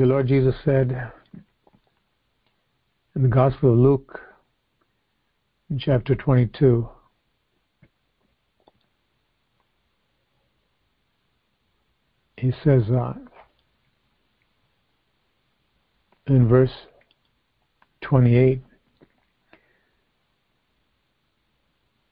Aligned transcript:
the 0.00 0.06
Lord 0.06 0.28
Jesus 0.28 0.54
said 0.64 1.12
in 3.14 3.22
the 3.22 3.28
Gospel 3.28 3.74
of 3.74 3.78
Luke, 3.78 4.18
in 5.68 5.78
chapter 5.78 6.14
22, 6.14 6.88
he 12.38 12.50
says 12.64 12.84
uh, 12.90 13.12
in 16.28 16.48
verse 16.48 16.72
28, 18.00 18.62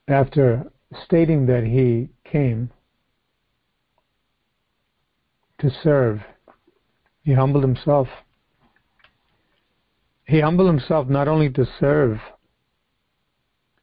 after 0.08 0.70
stating 1.06 1.46
that 1.46 1.64
he 1.64 2.10
came 2.30 2.70
to 5.58 5.70
serve, 5.82 6.20
he 7.28 7.34
humbled 7.34 7.62
himself. 7.62 8.08
He 10.24 10.40
humbled 10.40 10.66
himself 10.66 11.08
not 11.08 11.28
only 11.28 11.50
to 11.50 11.66
serve 11.78 12.20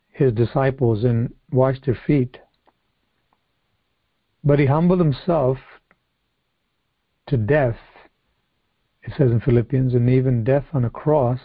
his 0.10 0.34
disciples 0.34 1.04
and 1.04 1.32
wash 1.52 1.80
their 1.86 2.00
feet, 2.08 2.40
but 4.44 4.58
he 4.58 4.66
humbled 4.66 4.98
himself 4.98 5.60
to 7.28 7.38
death, 7.38 7.78
it 9.04 9.14
says 9.16 9.30
in 9.30 9.40
Philippians, 9.40 9.94
and 9.94 10.10
even 10.10 10.44
death 10.44 10.66
on 10.74 10.84
a 10.84 10.90
cross, 10.90 11.40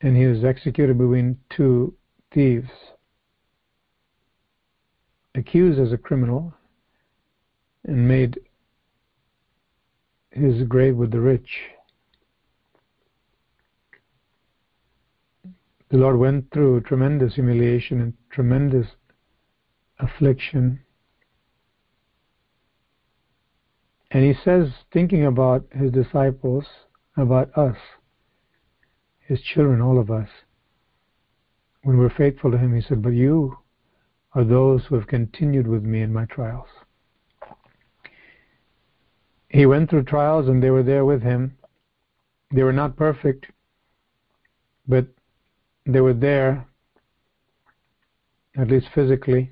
and 0.00 0.16
he 0.16 0.26
was 0.26 0.42
executed 0.42 0.98
between 0.98 1.38
two 1.50 1.94
thieves, 2.34 2.70
accused 5.36 5.78
as 5.78 5.92
a 5.92 5.98
criminal, 5.98 6.52
and 7.84 8.08
made 8.08 8.36
his 10.30 10.62
grave 10.64 10.96
with 10.96 11.10
the 11.10 11.20
rich. 11.20 11.48
The 15.90 15.96
Lord 15.96 16.18
went 16.18 16.52
through 16.52 16.82
tremendous 16.82 17.34
humiliation 17.34 18.00
and 18.00 18.14
tremendous 18.30 18.86
affliction. 19.98 20.80
And 24.12 24.24
he 24.24 24.34
says, 24.44 24.68
thinking 24.92 25.26
about 25.26 25.66
his 25.72 25.90
disciples, 25.90 26.64
about 27.16 27.56
us, 27.56 27.76
his 29.18 29.40
children, 29.40 29.80
all 29.80 29.98
of 29.98 30.10
us, 30.10 30.28
when 31.82 31.98
we're 31.98 32.10
faithful 32.10 32.50
to 32.50 32.58
him, 32.58 32.74
he 32.74 32.82
said, 32.82 33.02
But 33.02 33.10
you 33.10 33.58
are 34.34 34.44
those 34.44 34.84
who 34.86 34.94
have 34.96 35.06
continued 35.06 35.66
with 35.66 35.82
me 35.82 36.02
in 36.02 36.12
my 36.12 36.24
trials. 36.26 36.68
He 39.50 39.66
went 39.66 39.90
through 39.90 40.04
trials 40.04 40.48
and 40.48 40.62
they 40.62 40.70
were 40.70 40.84
there 40.84 41.04
with 41.04 41.22
him. 41.22 41.58
They 42.54 42.62
were 42.62 42.72
not 42.72 42.96
perfect, 42.96 43.46
but 44.86 45.06
they 45.84 46.00
were 46.00 46.14
there, 46.14 46.66
at 48.56 48.68
least 48.68 48.86
physically, 48.94 49.50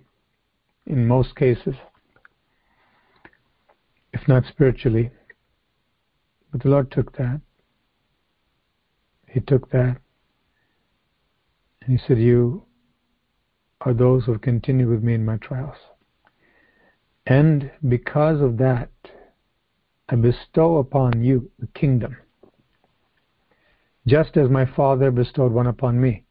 in 0.86 1.06
most 1.06 1.34
cases, 1.34 1.74
if 4.12 4.26
not 4.28 4.44
spiritually. 4.46 5.10
But 6.52 6.62
the 6.62 6.68
Lord 6.68 6.92
took 6.92 7.16
that. 7.16 7.40
He 9.26 9.40
took 9.40 9.70
that. 9.70 9.98
And 11.82 11.98
He 11.98 12.06
said, 12.06 12.18
You 12.18 12.62
are 13.80 13.94
those 13.94 14.24
who 14.24 14.32
have 14.32 14.42
continued 14.42 14.88
with 14.88 15.02
me 15.02 15.14
in 15.14 15.24
my 15.24 15.38
trials. 15.38 15.76
And 17.26 17.72
because 17.86 18.40
of 18.40 18.58
that, 18.58 18.90
I 20.08 20.16
bestow 20.16 20.78
upon 20.78 21.22
you 21.22 21.50
the 21.58 21.66
kingdom, 21.68 22.16
just 24.06 24.36
as 24.36 24.48
my 24.48 24.64
Father 24.64 25.10
bestowed 25.10 25.52
one 25.52 25.66
upon 25.66 26.00
me, 26.00 26.24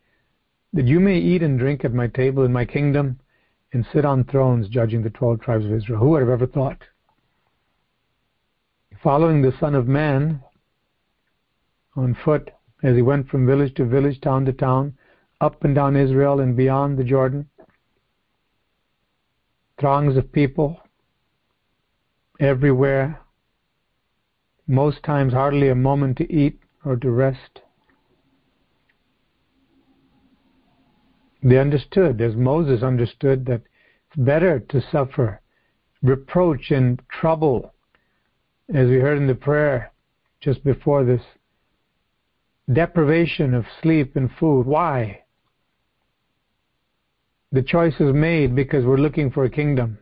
that 0.74 0.86
you 0.86 1.00
may 1.00 1.20
eat 1.20 1.44
and 1.44 1.60
drink 1.60 1.86
at 1.86 1.94
my 1.94 2.08
table 2.08 2.44
in 2.44 2.52
my 2.52 2.66
kingdom 2.66 3.20
and 3.74 3.86
sit 3.94 4.04
on 4.04 4.24
thrones 4.24 4.68
judging 4.68 5.04
the 5.04 5.12
twelve 5.12 5.42
tribes 5.42 5.66
of 5.66 5.74
Israel. 5.74 6.00
Who 6.00 6.10
would 6.10 6.22
have 6.22 6.30
ever 6.30 6.48
thought? 6.48 6.82
Following 9.04 9.42
the 9.42 9.54
Son 9.60 9.76
of 9.76 9.88
Man 9.88 10.42
on 11.96 12.16
foot 12.26 12.50
as 12.82 12.96
he 12.96 13.02
went 13.02 13.30
from 13.30 13.46
village 13.46 13.76
to 13.76 13.86
village, 13.86 14.20
town 14.22 14.46
to 14.46 14.54
town, 14.54 14.98
up 15.40 15.64
and 15.64 15.76
down 15.76 15.96
Israel 15.96 16.40
and 16.40 16.56
beyond 16.56 16.98
the 16.98 17.04
Jordan, 17.04 17.48
throngs 19.80 20.18
of 20.18 20.32
people 20.32 20.80
everywhere 22.40 23.20
most 24.68 25.02
times 25.04 25.34
hardly 25.34 25.70
a 25.70 25.76
moment 25.76 26.18
to 26.18 26.32
eat 26.32 26.60
or 26.84 26.96
to 26.98 27.10
rest. 27.10 27.62
They 31.42 31.58
understood, 31.58 32.22
as 32.22 32.36
Moses 32.36 32.84
understood, 32.84 33.46
that 33.46 33.62
it's 34.08 34.18
better 34.18 34.60
to 34.60 34.82
suffer 34.92 35.42
reproach 36.04 36.72
and 36.72 37.02
trouble, 37.10 37.74
as 38.74 38.88
we 38.88 38.98
heard 38.98 39.18
in 39.18 39.28
the 39.28 39.36
prayer 39.36 39.92
just 40.42 40.64
before 40.64 41.04
this, 41.04 41.22
deprivation 42.72 43.54
of 43.54 43.66
sleep 43.82 44.16
and 44.16 44.30
food. 44.40 44.66
Why? 44.66 45.24
The 47.52 47.64
choice 47.64 47.96
is 48.00 48.14
made 48.14 48.56
because 48.56 48.86
we're 48.86 48.98
looking 48.98 49.32
for 49.32 49.46
a 49.46 49.50
kingdom. 49.50 50.00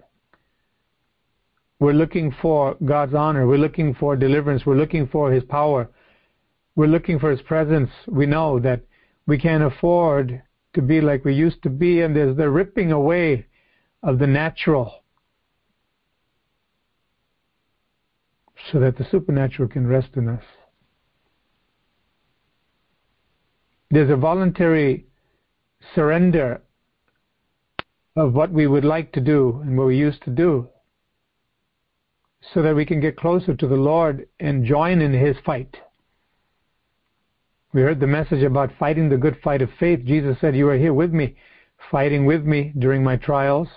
We're 1.80 1.94
looking 1.94 2.34
for 2.42 2.78
God's 2.86 3.14
honor. 3.14 3.48
We're 3.48 3.58
looking 3.58 3.94
for 3.96 4.16
deliverance. 4.16 4.66
We're 4.66 4.76
looking 4.76 5.08
for 5.08 5.32
His 5.32 5.44
power. 5.44 5.90
We're 6.76 6.88
looking 6.88 7.20
for 7.20 7.32
His 7.32 7.42
presence. 7.42 7.90
We 8.08 8.26
know 8.26 8.60
that 8.60 8.82
we 9.28 9.38
can't 9.38 9.64
afford 9.64 10.42
to 10.74 10.82
be 10.82 11.02
like 11.02 11.26
we 11.26 11.34
used 11.34 11.64
to 11.64 11.70
be, 11.70 12.02
and 12.02 12.16
there's 12.16 12.38
the 12.38 12.50
ripping 12.50 12.92
away 12.92 13.48
of 14.04 14.20
the 14.20 14.28
natural 14.28 15.04
so 18.72 18.80
that 18.80 18.98
the 18.98 19.06
supernatural 19.10 19.68
can 19.68 19.88
rest 19.88 20.10
in 20.16 20.28
us. 20.28 20.44
There's 23.92 24.10
a 24.10 24.16
voluntary 24.16 25.06
surrender 25.94 26.62
of 28.16 28.34
what 28.34 28.52
we 28.52 28.66
would 28.66 28.86
like 28.86 29.12
to 29.14 29.22
do 29.22 29.62
and 29.64 29.78
what 29.78 29.88
we 29.88 29.98
used 29.98 30.24
to 30.24 30.32
do 30.32 30.70
so 32.54 32.62
that 32.62 32.76
we 32.76 32.86
can 32.86 33.00
get 33.00 33.18
closer 33.18 33.56
to 33.56 33.68
the 33.68 33.76
Lord 33.76 34.28
and 34.40 34.66
join 34.66 35.02
in 35.02 35.14
His 35.14 35.36
fight. 35.46 35.78
We 37.74 37.82
heard 37.82 38.00
the 38.00 38.08
message 38.08 38.44
about 38.44 38.72
fighting 38.80 39.10
the 39.10 39.18
good 39.18 39.38
fight 39.44 39.62
of 39.62 39.70
faith. 39.80 40.06
Jesus 40.06 40.38
said, 40.40 40.56
You 40.56 40.70
are 40.70 40.78
here 40.78 40.94
with 40.94 41.12
me, 41.12 41.36
fighting 41.92 42.26
with 42.26 42.44
me 42.46 42.74
during 42.78 43.04
my 43.04 43.18
trials, 43.18 43.68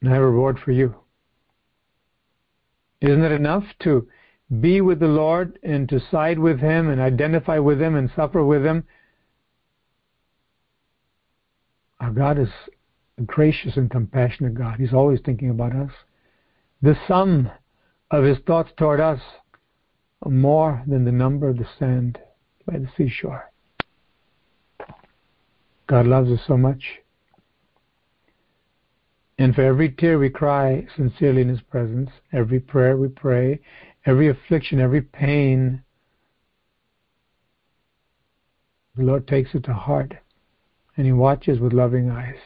and 0.00 0.10
I 0.10 0.14
have 0.14 0.22
a 0.22 0.26
reward 0.26 0.58
for 0.62 0.72
you. 0.72 0.94
Isn't 3.00 3.24
it 3.24 3.32
enough 3.32 3.64
to 3.80 4.08
be 4.60 4.80
with 4.80 5.00
the 5.00 5.06
Lord 5.06 5.58
and 5.62 5.88
to 5.88 6.00
side 6.10 6.38
with 6.38 6.60
Him 6.60 6.90
and 6.90 7.00
identify 7.00 7.58
with 7.58 7.80
Him 7.80 7.94
and 7.94 8.10
suffer 8.14 8.44
with 8.44 8.64
Him? 8.64 8.84
Our 12.00 12.10
God 12.10 12.38
is 12.38 12.48
a 13.16 13.22
gracious 13.22 13.76
and 13.76 13.90
compassionate 13.90 14.54
God. 14.54 14.78
He's 14.78 14.92
always 14.92 15.20
thinking 15.24 15.50
about 15.50 15.74
us 15.74 15.90
the 16.82 16.96
sum 17.06 17.50
of 18.10 18.24
his 18.24 18.38
thoughts 18.46 18.70
toward 18.76 19.00
us 19.00 19.20
are 20.22 20.30
more 20.30 20.82
than 20.86 21.04
the 21.04 21.12
number 21.12 21.48
of 21.48 21.58
the 21.58 21.68
sand 21.78 22.18
by 22.66 22.78
the 22.78 22.88
seashore. 22.96 23.50
God 25.86 26.06
loves 26.06 26.30
us 26.30 26.40
so 26.46 26.56
much. 26.56 27.00
And 29.38 29.54
for 29.54 29.62
every 29.62 29.90
tear 29.90 30.18
we 30.18 30.30
cry 30.30 30.86
sincerely 30.96 31.42
in 31.42 31.48
His 31.48 31.60
presence, 31.60 32.10
every 32.32 32.60
prayer 32.60 32.96
we 32.96 33.08
pray, 33.08 33.60
every 34.04 34.28
affliction, 34.28 34.80
every 34.80 35.00
pain, 35.00 35.82
the 38.96 39.04
Lord 39.04 39.28
takes 39.28 39.54
it 39.54 39.64
to 39.64 39.72
heart 39.72 40.14
and 40.96 41.06
He 41.06 41.12
watches 41.12 41.60
with 41.60 41.72
loving 41.72 42.10
eyes. 42.10 42.40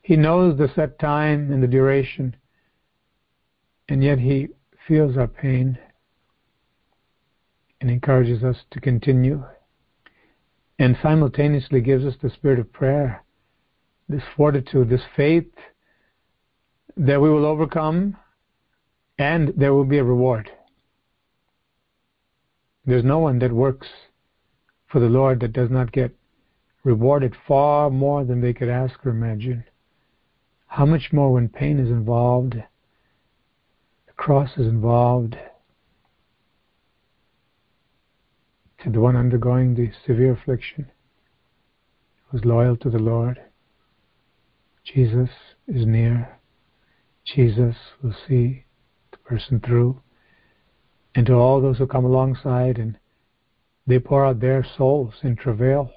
He 0.00 0.16
knows 0.16 0.58
the 0.58 0.72
set 0.74 0.98
time 0.98 1.52
and 1.52 1.62
the 1.62 1.68
duration 1.68 2.34
and 3.88 4.02
yet 4.02 4.18
He 4.18 4.48
feels 4.86 5.16
our 5.16 5.28
pain 5.28 5.78
and 7.80 7.90
encourages 7.90 8.44
us 8.44 8.56
to 8.70 8.80
continue, 8.80 9.44
and 10.78 10.96
simultaneously 11.02 11.80
gives 11.80 12.04
us 12.04 12.14
the 12.22 12.30
spirit 12.30 12.58
of 12.58 12.72
prayer, 12.72 13.24
this 14.08 14.22
fortitude, 14.36 14.88
this 14.88 15.02
faith 15.16 15.50
that 16.96 17.20
we 17.20 17.30
will 17.30 17.44
overcome 17.46 18.16
and 19.18 19.52
there 19.56 19.74
will 19.74 19.84
be 19.84 19.98
a 19.98 20.04
reward. 20.04 20.50
There's 22.84 23.04
no 23.04 23.18
one 23.18 23.38
that 23.40 23.52
works 23.52 23.86
for 24.88 25.00
the 25.00 25.08
Lord 25.08 25.40
that 25.40 25.52
does 25.52 25.70
not 25.70 25.92
get 25.92 26.14
rewarded 26.84 27.34
far 27.46 27.90
more 27.90 28.24
than 28.24 28.40
they 28.40 28.52
could 28.52 28.68
ask 28.68 28.94
or 29.06 29.10
imagine. 29.10 29.64
How 30.66 30.84
much 30.84 31.12
more 31.12 31.32
when 31.32 31.48
pain 31.48 31.78
is 31.78 31.88
involved 31.88 32.56
cross 34.22 34.50
is 34.56 34.68
involved, 34.68 35.36
to 38.80 38.88
the 38.88 39.00
one 39.00 39.16
undergoing 39.16 39.74
the 39.74 39.90
severe 40.06 40.30
affliction 40.30 40.88
was 42.30 42.44
loyal 42.44 42.76
to 42.76 42.88
the 42.88 43.00
Lord. 43.00 43.40
Jesus 44.84 45.28
is 45.66 45.84
near. 45.86 46.38
Jesus 47.24 47.74
will 48.00 48.14
see 48.28 48.64
the 49.10 49.18
person 49.18 49.58
through. 49.58 50.00
And 51.16 51.26
to 51.26 51.32
all 51.32 51.60
those 51.60 51.78
who 51.78 51.88
come 51.88 52.04
alongside 52.04 52.78
and 52.78 52.96
they 53.88 53.98
pour 53.98 54.24
out 54.24 54.38
their 54.38 54.64
souls 54.64 55.14
in 55.24 55.34
travail, 55.34 55.90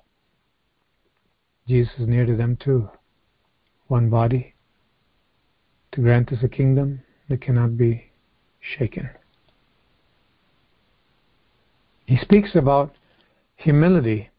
Jesus 1.68 1.94
is 2.00 2.07
near 2.07 2.25
to 2.25 2.36
them 2.36 2.57
too. 2.60 2.89
One 3.86 4.10
body 4.10 4.56
to 5.92 6.01
grant 6.01 6.31
us 6.31 6.39
a 6.42 6.48
kingdom 6.48 7.04
that 7.30 7.39
cannot 7.39 7.77
be 7.77 8.13
shaken. 8.77 9.09
He 12.06 12.17
speaks 12.17 12.56
about 12.56 12.95
humility. 13.56 14.29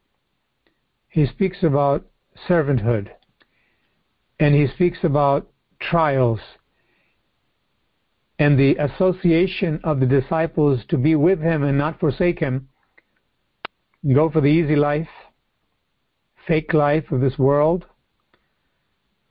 He 1.08 1.26
speaks 1.26 1.62
about 1.62 2.06
servanthood. 2.48 3.10
And 4.38 4.54
he 4.54 4.66
speaks 4.66 4.98
about 5.02 5.48
trials 5.80 6.40
and 8.38 8.58
the 8.58 8.76
association 8.76 9.80
of 9.82 10.00
the 10.00 10.06
disciples 10.06 10.84
to 10.88 10.98
be 10.98 11.14
with 11.14 11.40
him 11.40 11.62
and 11.62 11.78
not 11.78 11.98
forsake 11.98 12.38
him, 12.38 12.68
go 14.14 14.30
for 14.30 14.40
the 14.42 14.48
easy 14.48 14.76
life, 14.76 15.08
fake 16.46 16.74
life 16.74 17.10
of 17.10 17.20
this 17.20 17.38
world, 17.38 17.86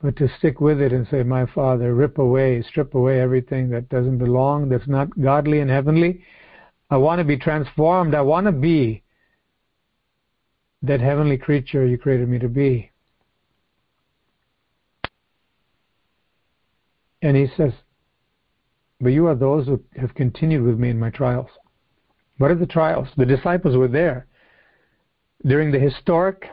but 0.05 0.15
to 0.17 0.29
stick 0.37 0.61
with 0.61 0.79
it 0.79 0.93
and 0.93 1.07
say, 1.09 1.23
My 1.23 1.47
Father, 1.47 1.95
rip 1.95 2.19
away, 2.19 2.61
strip 2.61 2.93
away 2.93 3.19
everything 3.19 3.71
that 3.71 3.89
doesn't 3.89 4.19
belong, 4.19 4.69
that's 4.69 4.87
not 4.87 5.19
godly 5.19 5.61
and 5.61 5.69
heavenly. 5.69 6.23
I 6.91 6.97
want 6.97 7.17
to 7.17 7.25
be 7.25 7.37
transformed. 7.37 8.13
I 8.13 8.21
want 8.21 8.45
to 8.45 8.51
be 8.51 9.01
that 10.83 11.01
heavenly 11.01 11.39
creature 11.39 11.87
you 11.87 11.97
created 11.97 12.29
me 12.29 12.37
to 12.37 12.47
be. 12.47 12.91
And 17.23 17.35
he 17.35 17.47
says, 17.57 17.73
But 19.01 19.09
you 19.09 19.25
are 19.25 19.33
those 19.33 19.65
who 19.65 19.81
have 19.95 20.13
continued 20.13 20.61
with 20.61 20.77
me 20.77 20.91
in 20.91 20.99
my 20.99 21.09
trials. 21.09 21.49
What 22.37 22.51
are 22.51 22.55
the 22.55 22.67
trials? 22.67 23.07
The 23.17 23.25
disciples 23.25 23.75
were 23.75 23.87
there 23.87 24.27
during 25.47 25.71
the 25.71 25.79
historic, 25.79 26.45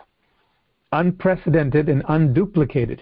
unprecedented, 0.91 1.91
and 1.91 2.03
unduplicated 2.05 3.01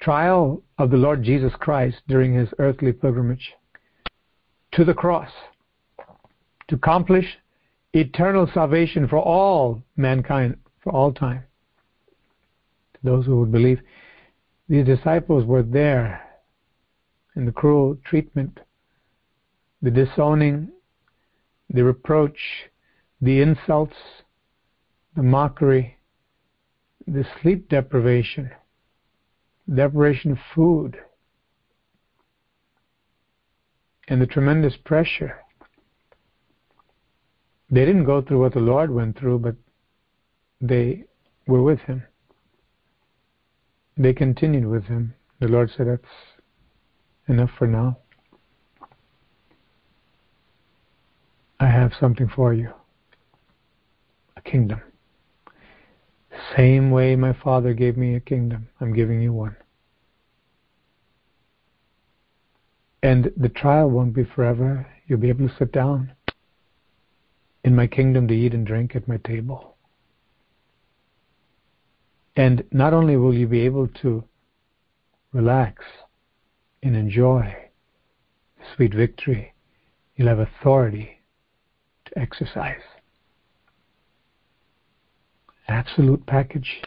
trial 0.00 0.62
of 0.78 0.90
the 0.90 0.96
Lord 0.96 1.22
Jesus 1.22 1.52
Christ 1.58 1.98
during 2.06 2.34
his 2.34 2.48
earthly 2.58 2.92
pilgrimage 2.92 3.54
to 4.72 4.84
the 4.84 4.94
cross 4.94 5.30
to 6.68 6.76
accomplish 6.76 7.38
eternal 7.92 8.48
salvation 8.52 9.08
for 9.08 9.18
all 9.18 9.82
mankind 9.96 10.56
for 10.82 10.92
all 10.92 11.12
time. 11.12 11.42
To 12.94 13.00
those 13.02 13.26
who 13.26 13.40
would 13.40 13.52
believe, 13.52 13.80
these 14.68 14.86
disciples 14.86 15.44
were 15.44 15.62
there 15.62 16.22
in 17.34 17.46
the 17.46 17.52
cruel 17.52 17.96
treatment, 18.04 18.60
the 19.80 19.90
disowning, 19.90 20.68
the 21.70 21.84
reproach, 21.84 22.38
the 23.20 23.40
insults, 23.40 23.96
the 25.16 25.22
mockery, 25.22 25.98
the 27.06 27.24
sleep 27.40 27.68
deprivation, 27.68 28.50
deprivation 29.72 30.32
of 30.32 30.38
food, 30.54 30.96
and 34.08 34.20
the 34.20 34.26
tremendous 34.26 34.74
pressure. 34.84 35.36
They 37.70 37.84
didn't 37.84 38.04
go 38.04 38.22
through 38.22 38.40
what 38.40 38.54
the 38.54 38.60
Lord 38.60 38.90
went 38.90 39.18
through, 39.18 39.40
but 39.40 39.56
they 40.60 41.04
were 41.46 41.62
with 41.62 41.80
Him. 41.80 42.02
They 43.96 44.14
continued 44.14 44.66
with 44.66 44.84
Him. 44.84 45.14
The 45.40 45.48
Lord 45.48 45.70
said, 45.76 45.88
That's 45.88 46.04
enough 47.28 47.50
for 47.58 47.66
now. 47.66 47.98
I 51.60 51.66
have 51.66 51.92
something 51.98 52.28
for 52.28 52.54
you 52.54 52.72
a 54.36 54.40
kingdom. 54.40 54.80
Same 56.56 56.90
way 56.90 57.16
my 57.16 57.32
Father 57.32 57.74
gave 57.74 57.96
me 57.96 58.14
a 58.14 58.20
kingdom, 58.20 58.68
I'm 58.80 58.94
giving 58.94 59.20
you 59.20 59.32
one. 59.32 59.56
And 63.02 63.30
the 63.36 63.48
trial 63.48 63.90
won't 63.90 64.14
be 64.14 64.24
forever. 64.24 64.86
You'll 65.06 65.20
be 65.20 65.28
able 65.28 65.48
to 65.48 65.56
sit 65.56 65.72
down 65.72 66.12
in 67.64 67.76
my 67.76 67.86
kingdom 67.86 68.26
to 68.28 68.34
eat 68.34 68.54
and 68.54 68.66
drink 68.66 68.96
at 68.96 69.06
my 69.06 69.18
table. 69.18 69.76
And 72.36 72.64
not 72.70 72.92
only 72.92 73.16
will 73.16 73.34
you 73.34 73.46
be 73.46 73.60
able 73.60 73.88
to 74.02 74.24
relax 75.32 75.84
and 76.82 76.96
enjoy 76.96 77.54
sweet 78.74 78.94
victory, 78.94 79.54
you'll 80.16 80.28
have 80.28 80.38
authority 80.38 81.20
to 82.06 82.18
exercise. 82.18 82.82
Absolute 85.68 86.24
package 86.26 86.82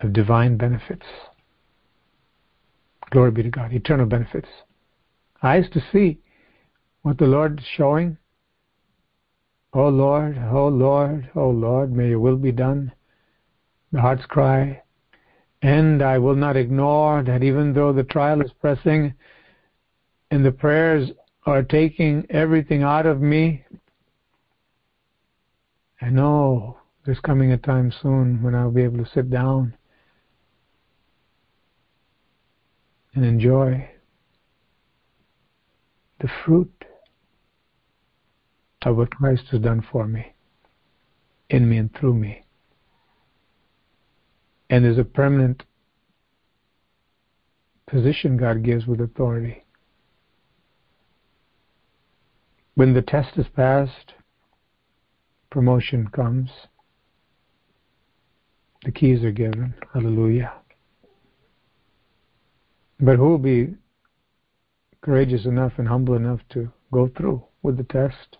of 0.00 0.12
divine 0.12 0.56
benefits. 0.56 1.06
Glory 3.10 3.30
be 3.30 3.42
to 3.42 3.50
God. 3.50 3.72
Eternal 3.72 4.06
benefits. 4.06 4.48
Eyes 5.42 5.66
to 5.72 5.82
see 5.92 6.18
what 7.02 7.18
the 7.18 7.26
Lord 7.26 7.60
is 7.60 7.66
showing. 7.76 8.16
Oh 9.72 9.88
Lord, 9.88 10.38
oh 10.50 10.68
Lord, 10.68 11.30
oh 11.34 11.50
Lord, 11.50 11.92
may 11.92 12.08
your 12.08 12.20
will 12.20 12.36
be 12.36 12.52
done. 12.52 12.92
The 13.92 14.00
heart's 14.00 14.26
cry. 14.26 14.82
And 15.62 16.02
I 16.02 16.18
will 16.18 16.36
not 16.36 16.56
ignore 16.56 17.22
that 17.24 17.42
even 17.42 17.72
though 17.74 17.92
the 17.92 18.04
trial 18.04 18.40
is 18.40 18.52
pressing 18.60 19.14
and 20.30 20.44
the 20.44 20.52
prayers 20.52 21.10
are 21.46 21.62
taking 21.62 22.26
everything 22.30 22.82
out 22.82 23.06
of 23.06 23.20
me, 23.20 23.64
I 26.00 26.10
know 26.10 26.78
there's 27.04 27.20
coming 27.20 27.52
a 27.52 27.58
time 27.58 27.92
soon 28.02 28.42
when 28.42 28.54
I'll 28.54 28.70
be 28.70 28.82
able 28.82 29.04
to 29.04 29.10
sit 29.10 29.30
down 29.30 29.76
and 33.14 33.24
enjoy 33.24 33.90
the 36.20 36.28
fruit 36.44 36.84
of 38.82 38.96
what 38.96 39.10
Christ 39.10 39.44
has 39.50 39.60
done 39.60 39.84
for 39.90 40.06
me, 40.06 40.34
in 41.50 41.68
me 41.68 41.78
and 41.78 41.94
through 41.94 42.14
me. 42.14 42.44
And 44.70 44.84
there's 44.84 44.98
a 44.98 45.04
permanent 45.04 45.64
position 47.86 48.36
God 48.36 48.62
gives 48.62 48.86
with 48.86 49.00
authority. 49.00 49.64
When 52.74 52.94
the 52.94 53.02
test 53.02 53.36
is 53.36 53.46
passed, 53.48 54.12
promotion 55.50 56.08
comes. 56.08 56.50
The 58.84 58.92
keys 58.92 59.24
are 59.24 59.32
given. 59.32 59.74
Hallelujah. 59.92 60.52
But 63.00 63.16
who 63.16 63.28
will 63.28 63.38
be 63.38 63.74
courageous 65.00 65.44
enough 65.46 65.72
and 65.78 65.88
humble 65.88 66.14
enough 66.14 66.40
to 66.50 66.70
go 66.92 67.08
through 67.16 67.44
with 67.62 67.76
the 67.76 67.84
test? 67.84 68.38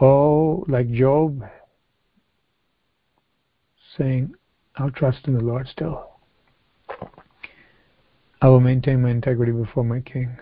Oh, 0.00 0.64
like 0.68 0.90
Job, 0.92 1.42
saying, 3.96 4.34
I'll 4.76 4.90
trust 4.90 5.26
in 5.26 5.34
the 5.34 5.40
Lord 5.40 5.66
still. 5.68 6.10
I 8.40 8.48
will 8.48 8.60
maintain 8.60 9.02
my 9.02 9.10
integrity 9.10 9.50
before 9.50 9.84
my 9.84 10.00
King. 10.00 10.38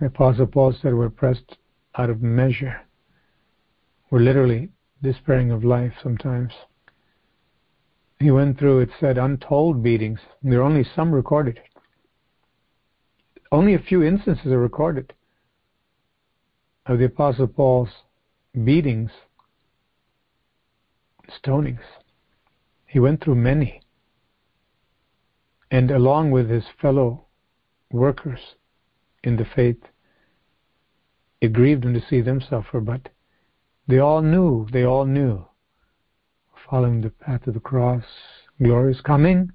The 0.00 0.06
Apostle 0.06 0.46
Paul 0.46 0.74
said 0.82 0.94
we're 0.94 1.08
pressed 1.08 1.56
out 1.98 2.10
of 2.10 2.22
measure. 2.22 2.82
We're 4.10 4.20
literally 4.20 4.70
despairing 5.02 5.50
of 5.50 5.64
life 5.64 5.94
sometimes. 6.02 6.52
He 8.18 8.30
went 8.30 8.58
through, 8.58 8.80
it 8.80 8.90
said, 8.98 9.18
untold 9.18 9.82
beatings. 9.82 10.20
There 10.42 10.60
are 10.60 10.64
only 10.64 10.84
some 10.84 11.12
recorded. 11.12 11.60
Only 13.52 13.74
a 13.74 13.78
few 13.78 14.02
instances 14.02 14.46
are 14.46 14.58
recorded 14.58 15.12
of 16.86 16.98
the 16.98 17.04
Apostle 17.04 17.48
Paul's 17.48 17.90
beatings, 18.64 19.10
stonings. 21.28 21.80
He 22.86 22.98
went 23.00 23.22
through 23.22 23.34
many. 23.34 23.82
And 25.70 25.90
along 25.90 26.30
with 26.30 26.48
his 26.48 26.64
fellow 26.80 27.26
workers 27.90 28.40
in 29.24 29.36
the 29.36 29.44
faith, 29.44 29.82
it 31.40 31.52
grieved 31.52 31.84
him 31.84 31.94
to 31.94 32.06
see 32.08 32.20
them 32.20 32.40
suffer, 32.40 32.80
but 32.80 33.08
they 33.88 33.98
all 33.98 34.22
knew, 34.22 34.66
they 34.72 34.84
all 34.84 35.04
knew 35.04 35.44
following 36.68 37.00
the 37.00 37.10
path 37.10 37.46
of 37.46 37.54
the 37.54 37.60
cross. 37.60 38.04
Glory 38.62 38.92
is 38.92 39.00
coming. 39.00 39.52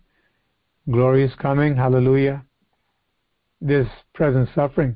Glory 0.89 1.23
is 1.23 1.33
coming. 1.35 1.75
Hallelujah. 1.75 2.43
This 3.59 3.87
present 4.13 4.49
suffering 4.55 4.95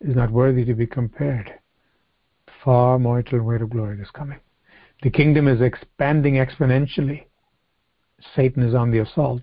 is 0.00 0.14
not 0.14 0.30
worthy 0.30 0.64
to 0.64 0.74
be 0.74 0.86
compared. 0.86 1.52
Far 2.64 2.98
more 2.98 3.20
eternal 3.20 3.46
weight 3.46 3.62
of 3.62 3.70
glory 3.70 4.00
is 4.00 4.10
coming. 4.10 4.38
The 5.02 5.10
kingdom 5.10 5.48
is 5.48 5.60
expanding 5.60 6.34
exponentially. 6.34 7.24
Satan 8.36 8.62
is 8.62 8.74
on 8.74 8.90
the 8.90 9.00
assault. 9.00 9.42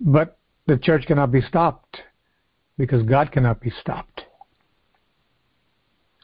But 0.00 0.38
the 0.66 0.76
church 0.76 1.06
cannot 1.06 1.30
be 1.30 1.40
stopped 1.42 1.98
because 2.78 3.02
God 3.04 3.30
cannot 3.30 3.60
be 3.60 3.70
stopped. 3.80 4.09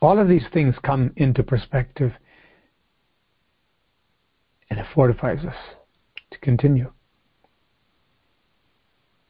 All 0.07 0.21
of 0.21 0.29
these 0.29 0.47
things 0.53 0.77
come 0.85 1.13
into 1.17 1.43
perspective 1.43 2.13
and 4.71 4.79
it 4.79 4.87
fortifies 4.95 5.45
us 5.45 5.57
to 6.31 6.39
continue. 6.39 6.93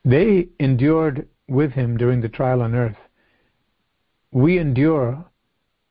They 0.05 0.49
endured 0.61 1.29
with 1.49 1.73
him 1.73 1.97
during 1.97 2.21
the 2.21 2.29
trial 2.29 2.61
on 2.61 2.75
earth. 2.75 2.99
We 4.33 4.59
endure 4.59 5.25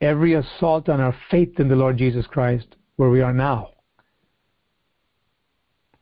every 0.01 0.35
assault 0.35 0.87
on 0.87 1.01
our 1.01 1.15
faith 1.31 1.59
in 1.59 1.67
the 1.67 1.75
Lord 1.75 1.97
Jesus 1.97 2.27
Christ 2.27 2.75
where 2.97 3.09
we 3.09 3.21
are 3.21 3.33
now, 3.33 3.69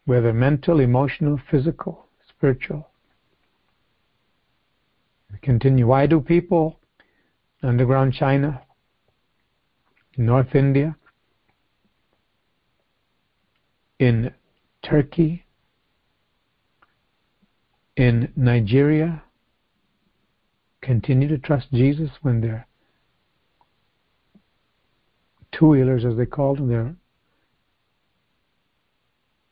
whether 0.04 0.34
mental, 0.34 0.82
emotional, 0.82 1.40
physical, 1.50 2.08
spiritual. 2.28 2.90
We 5.32 5.38
continue. 5.38 5.88
Why 5.88 6.06
do 6.06 6.20
people 6.20 6.82
underground 7.62 8.13
China, 8.13 8.62
North 10.17 10.55
India, 10.55 10.96
in 14.00 14.32
Turkey, 14.84 15.46
in 17.96 18.32
Nigeria, 18.36 19.24
continue 20.82 21.27
to 21.27 21.38
trust 21.38 21.67
Jesus 21.72 22.10
when 22.22 22.41
they're 22.41 22.67
two 25.53 25.67
wheelers, 25.67 26.03
as 26.03 26.17
they 26.17 26.25
called 26.25 26.58
them, 26.58 26.67
their 26.67 26.96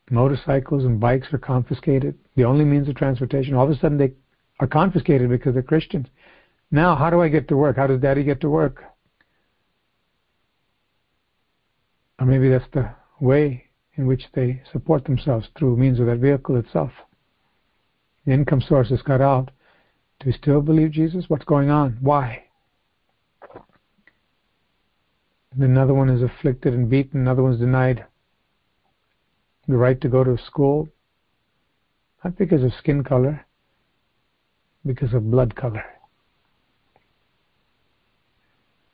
motorcycles 0.10 0.84
and 0.84 1.00
bikes 1.00 1.28
are 1.32 1.38
confiscated, 1.38 2.18
the 2.36 2.44
only 2.44 2.66
means 2.66 2.90
of 2.90 2.96
transportation. 2.96 3.54
All 3.54 3.66
of 3.66 3.70
a 3.70 3.80
sudden, 3.80 3.98
they 3.98 4.12
are 4.60 4.68
confiscated 4.68 5.30
because 5.30 5.54
they're 5.54 5.64
Christians. 5.64 6.08
Now, 6.72 6.96
how 6.96 7.10
do 7.10 7.22
I 7.22 7.30
get 7.30 7.48
to 7.50 7.58
work? 7.58 7.78
How 7.78 7.88
does 7.88 8.02
daddy 8.02 8.24
get 8.24 8.42
to 8.42 8.50
work? 8.50 8.84
Or 12.22 12.26
maybe 12.26 12.50
that's 12.50 12.70
the 12.72 12.88
way 13.20 13.66
in 13.96 14.06
which 14.06 14.26
they 14.36 14.62
support 14.72 15.06
themselves 15.06 15.48
through 15.58 15.76
means 15.76 16.00
of 16.00 16.06
that 16.06 16.20
vehicle 16.20 16.56
itself. 16.56 16.92
The 18.28 18.32
income 18.32 18.62
source 18.62 18.92
is 18.92 19.02
cut 19.02 19.22
out. 19.22 19.50
Do 20.20 20.28
we 20.28 20.34
still 20.34 20.62
believe 20.62 20.92
Jesus? 20.92 21.26
What's 21.30 21.46
going 21.46 21.72
on? 21.72 21.98
Why? 22.00 22.44
And 25.52 25.64
another 25.64 25.96
one 25.96 26.10
is 26.10 26.22
afflicted 26.22 26.76
and 26.76 26.88
beaten, 26.88 27.22
another 27.22 27.42
one's 27.42 27.60
denied 27.60 28.06
the 29.68 29.78
right 29.78 30.00
to 30.02 30.08
go 30.08 30.24
to 30.24 30.38
school, 30.46 30.90
not 32.24 32.38
because 32.38 32.64
of 32.64 32.72
skin 32.78 33.04
color, 33.04 33.48
because 34.86 35.16
of 35.16 35.32
blood 35.32 35.56
color. 35.56 35.84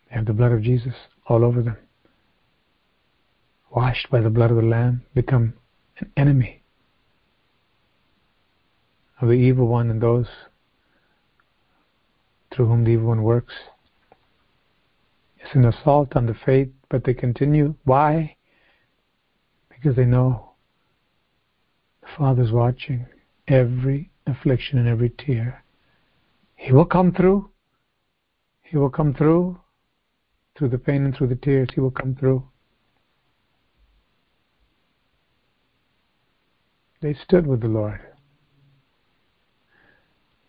They 0.07 0.15
have 0.15 0.25
the 0.25 0.34
blood 0.34 0.53
of 0.53 0.62
Jesus 0.62 0.93
all 1.27 1.43
over 1.43 1.62
them. 1.62 1.77
Washed 3.69 4.09
by 4.09 4.21
the 4.21 4.29
blood 4.29 4.51
of 4.51 4.57
the 4.57 4.63
Lamb, 4.63 5.03
become 5.13 5.53
an 6.00 6.12
enemy 6.15 6.63
of 9.19 9.27
the 9.27 9.33
evil 9.36 9.67
one 9.67 9.89
and 9.89 10.01
those 10.01 10.27
through 12.53 12.67
whom 12.67 12.83
the 12.83 12.91
evil 12.91 13.07
one 13.07 13.24
works. 13.24 13.53
It's 15.38 15.53
an 15.53 15.65
assault 15.65 16.15
on 16.15 16.25
the 16.25 16.33
faith, 16.33 16.69
but 16.89 17.03
they 17.03 17.13
continue. 17.13 17.75
Why? 17.83 18.36
Because 19.69 19.95
they 19.95 20.05
know 20.05 20.51
the 22.01 22.07
Father's 22.17 22.51
watching 22.51 23.05
every 23.47 24.09
affliction 24.25 24.79
and 24.79 24.88
every 24.88 25.09
tear. 25.09 25.63
He 26.55 26.71
will 26.71 26.86
come 26.86 27.13
through. 27.13 27.50
He 28.62 28.77
will 28.77 28.89
come 28.89 29.13
through. 29.13 29.59
Through 30.57 30.69
the 30.69 30.79
pain 30.79 31.05
and 31.05 31.15
through 31.15 31.27
the 31.27 31.36
tears, 31.36 31.69
He 31.74 31.79
will 31.79 31.91
come 31.91 32.15
through. 32.15 32.43
They 37.01 37.13
stood 37.13 37.46
with 37.46 37.62
the 37.62 37.68
Lord. 37.68 38.01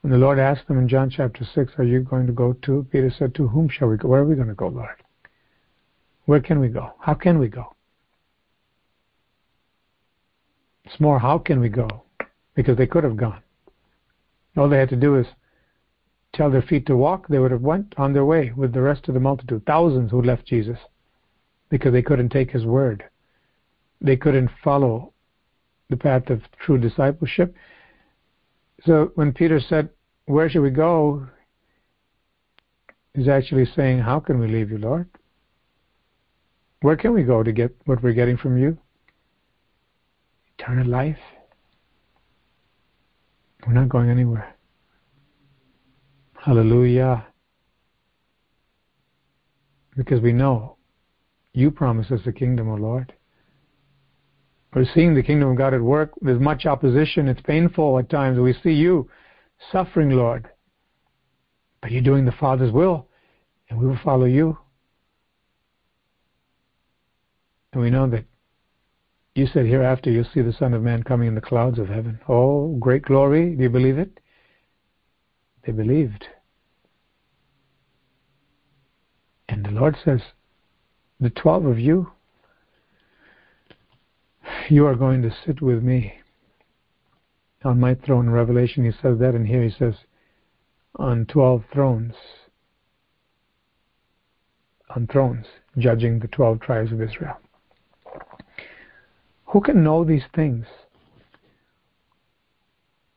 When 0.00 0.12
the 0.12 0.18
Lord 0.18 0.38
asked 0.38 0.68
them 0.68 0.78
in 0.78 0.88
John 0.88 1.10
chapter 1.10 1.44
6, 1.44 1.72
Are 1.78 1.84
you 1.84 2.00
going 2.00 2.26
to 2.26 2.32
go 2.32 2.54
to? 2.62 2.86
Peter 2.90 3.10
said, 3.10 3.34
To 3.34 3.48
whom 3.48 3.68
shall 3.68 3.88
we 3.88 3.96
go? 3.96 4.08
Where 4.08 4.20
are 4.20 4.24
we 4.24 4.36
going 4.36 4.48
too 4.48 4.54
go, 4.54 4.68
Lord? 4.68 5.02
Where 6.24 6.40
can 6.40 6.60
we 6.60 6.68
go? 6.68 6.94
How 7.00 7.14
can 7.14 7.38
we 7.38 7.48
go? 7.48 7.74
It's 10.84 11.00
more, 11.00 11.18
how 11.18 11.38
can 11.38 11.60
we 11.60 11.68
go? 11.68 12.04
Because 12.54 12.78
they 12.78 12.86
could 12.86 13.04
have 13.04 13.16
gone. 13.16 13.42
All 14.56 14.68
they 14.68 14.78
had 14.78 14.88
to 14.88 14.96
do 14.96 15.16
is 15.16 15.26
tell 16.32 16.50
their 16.50 16.62
feet 16.62 16.86
to 16.86 16.96
walk. 16.96 17.28
They 17.28 17.38
would 17.38 17.50
have 17.50 17.60
went 17.60 17.94
on 17.98 18.12
their 18.12 18.24
way 18.24 18.52
with 18.56 18.72
the 18.72 18.80
rest 18.80 19.08
of 19.08 19.14
the 19.14 19.20
multitude. 19.20 19.66
Thousands 19.66 20.10
who 20.10 20.22
left 20.22 20.46
Jesus 20.46 20.78
because 21.68 21.92
they 21.92 22.02
couldn't 22.02 22.30
take 22.30 22.50
his 22.50 22.64
word. 22.64 23.04
They 24.00 24.16
couldn't 24.16 24.50
follow 24.64 25.12
the 25.90 25.96
path 25.96 26.30
of 26.30 26.42
true 26.64 26.78
discipleship. 26.78 27.54
So 28.84 29.12
when 29.14 29.32
Peter 29.32 29.60
said, 29.60 29.90
Where 30.26 30.48
should 30.48 30.62
we 30.62 30.70
go? 30.70 31.26
He's 33.14 33.28
actually 33.28 33.66
saying, 33.74 34.00
How 34.00 34.20
can 34.20 34.38
we 34.38 34.48
leave 34.48 34.70
you, 34.70 34.78
Lord? 34.78 35.08
Where 36.82 36.96
can 36.96 37.12
we 37.12 37.24
go 37.24 37.42
to 37.42 37.52
get 37.52 37.74
what 37.86 38.02
we're 38.02 38.12
getting 38.12 38.36
from 38.36 38.56
you? 38.58 38.78
Eternal 40.58 40.86
life. 40.86 41.18
We're 43.66 43.72
not 43.72 43.88
going 43.88 44.10
anywhere. 44.10 44.54
Hallelujah. 46.34 47.26
Because 49.96 50.20
we 50.20 50.32
know 50.32 50.76
you 51.52 51.72
promise 51.72 52.12
us 52.12 52.20
the 52.24 52.32
kingdom, 52.32 52.68
O 52.68 52.76
Lord. 52.76 53.12
We're 54.78 54.84
seeing 54.94 55.12
the 55.12 55.24
kingdom 55.24 55.50
of 55.50 55.58
God 55.58 55.74
at 55.74 55.80
work. 55.82 56.12
There's 56.20 56.40
much 56.40 56.64
opposition. 56.64 57.26
It's 57.26 57.40
painful 57.40 57.98
at 57.98 58.08
times. 58.08 58.38
We 58.38 58.52
see 58.62 58.70
you 58.70 59.10
suffering, 59.72 60.10
Lord. 60.10 60.48
But 61.82 61.90
you're 61.90 62.00
doing 62.00 62.24
the 62.24 62.30
Father's 62.30 62.70
will, 62.70 63.08
and 63.68 63.80
we 63.80 63.88
will 63.88 63.98
follow 64.04 64.26
you. 64.26 64.56
And 67.72 67.82
we 67.82 67.90
know 67.90 68.08
that 68.08 68.24
you 69.34 69.48
said 69.48 69.66
hereafter 69.66 70.12
you'll 70.12 70.30
see 70.32 70.42
the 70.42 70.52
Son 70.52 70.72
of 70.74 70.82
Man 70.82 71.02
coming 71.02 71.26
in 71.26 71.34
the 71.34 71.40
clouds 71.40 71.80
of 71.80 71.88
heaven. 71.88 72.20
Oh, 72.28 72.76
great 72.78 73.02
glory. 73.02 73.56
Do 73.56 73.64
you 73.64 73.70
believe 73.70 73.98
it? 73.98 74.20
They 75.66 75.72
believed. 75.72 76.24
And 79.48 79.66
the 79.66 79.72
Lord 79.72 79.96
says, 80.04 80.20
the 81.18 81.30
twelve 81.30 81.66
of 81.66 81.80
you 81.80 82.12
you 84.70 84.86
are 84.86 84.94
going 84.94 85.22
to 85.22 85.34
sit 85.44 85.60
with 85.60 85.82
me 85.82 86.14
on 87.64 87.80
my 87.80 87.94
throne. 87.94 88.26
In 88.26 88.32
Revelation, 88.32 88.84
he 88.84 88.92
says 89.02 89.18
that, 89.18 89.34
and 89.34 89.46
here 89.46 89.62
he 89.62 89.70
says, 89.70 89.94
on 90.96 91.26
12 91.26 91.64
thrones. 91.72 92.14
On 94.94 95.06
thrones, 95.06 95.46
judging 95.76 96.18
the 96.18 96.28
12 96.28 96.60
tribes 96.60 96.92
of 96.92 97.02
Israel. 97.02 97.36
Who 99.46 99.60
can 99.60 99.82
know 99.82 100.04
these 100.04 100.24
things? 100.34 100.66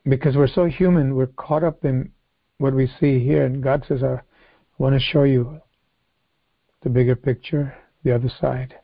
Because 0.04 0.36
we're 0.36 0.48
so 0.48 0.66
human, 0.66 1.16
we're 1.16 1.28
caught 1.28 1.64
up 1.64 1.86
in 1.86 2.12
what 2.58 2.74
we 2.74 2.88
see 3.00 3.24
here, 3.24 3.46
and 3.46 3.64
God 3.64 3.84
says, 3.88 4.04
I 4.04 4.22
want 4.78 4.96
to 4.96 5.00
show 5.00 5.24
you 5.24 5.62
the 6.84 6.90
bigger 6.90 7.16
picture, 7.16 7.76
the 8.04 8.14
other 8.16 8.32
side. 8.40 8.76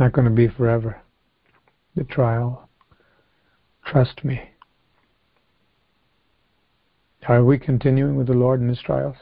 Not 0.00 0.12
going 0.12 0.24
to 0.24 0.30
be 0.30 0.48
forever. 0.48 1.02
The 1.94 2.04
trial. 2.04 2.68
Trust 3.84 4.24
me. 4.24 4.40
Are 7.28 7.44
we 7.44 7.58
continuing 7.58 8.16
with 8.16 8.26
the 8.26 8.32
Lord 8.32 8.62
in 8.62 8.68
His 8.68 8.80
trials? 8.80 9.16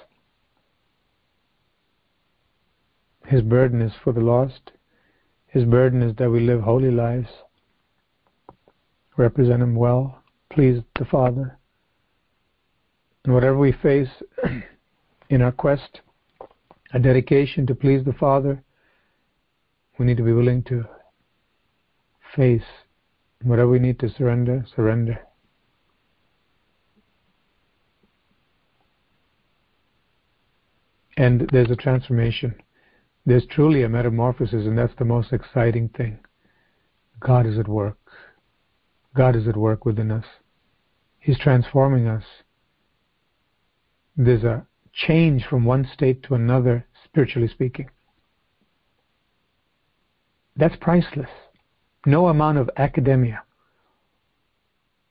His 3.27 3.43
burden 3.43 3.83
is 3.83 3.93
for 4.03 4.13
the 4.13 4.21
lost. 4.21 4.71
His 5.49 5.65
burden 5.65 6.01
is 6.01 6.15
that 6.17 6.31
we 6.31 6.41
live 6.41 6.61
holy 6.61 6.93
lives, 6.93 7.29
represent 9.17 9.63
Him 9.63 9.75
well, 9.75 10.23
please 10.51 10.83
the 10.99 11.05
Father. 11.05 11.59
And 13.25 13.35
whatever 13.35 13.59
we 13.59 13.73
face 13.73 14.09
in 15.29 15.43
our 15.43 15.53
quest, 15.53 16.01
a 16.95 17.01
dedication 17.01 17.67
to 17.67 17.75
please 17.75 18.05
the 18.05 18.13
Father, 18.13 18.63
we 19.99 20.07
need 20.07 20.17
to 20.17 20.23
be 20.23 20.33
willing 20.33 20.62
to 20.64 20.85
face 22.35 22.62
whatever 23.43 23.69
we 23.69 23.78
need 23.78 23.99
to 24.00 24.09
surrender, 24.09 24.64
surrender. 24.75 25.19
And 31.17 31.49
there's 31.52 31.71
a 31.71 31.76
transformation. 31.76 32.55
There's 33.26 33.45
truly 33.47 33.83
a 33.83 33.88
metamorphosis, 33.88 34.67
and 34.67 34.78
that's 34.78 34.95
the 34.99 35.05
most 35.05 35.33
exciting 35.33 35.88
thing. 35.90 36.21
God 37.21 37.45
is 37.45 37.59
at 37.59 37.67
work. 37.67 37.99
God 39.17 39.35
is 39.35 39.49
at 39.49 39.57
work 39.57 39.85
within 39.85 40.12
us. 40.12 40.25
He's 41.19 41.38
transforming 41.38 42.07
us. 42.07 42.23
There's 44.17 44.45
a 44.45 44.67
change 44.93 45.45
from 45.45 45.64
one 45.64 45.88
state 45.93 46.23
to 46.25 46.35
another, 46.35 46.87
spiritually 47.05 47.49
speaking. 47.49 47.90
That's 50.59 50.75
priceless. 50.81 51.31
No 52.05 52.27
amount 52.27 52.59
of 52.59 52.69
academia 52.77 53.43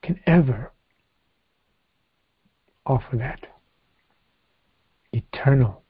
can 0.04 0.20
ever 0.28 0.72
offer 2.86 3.16
that. 3.16 3.40
Eternal 5.14 5.84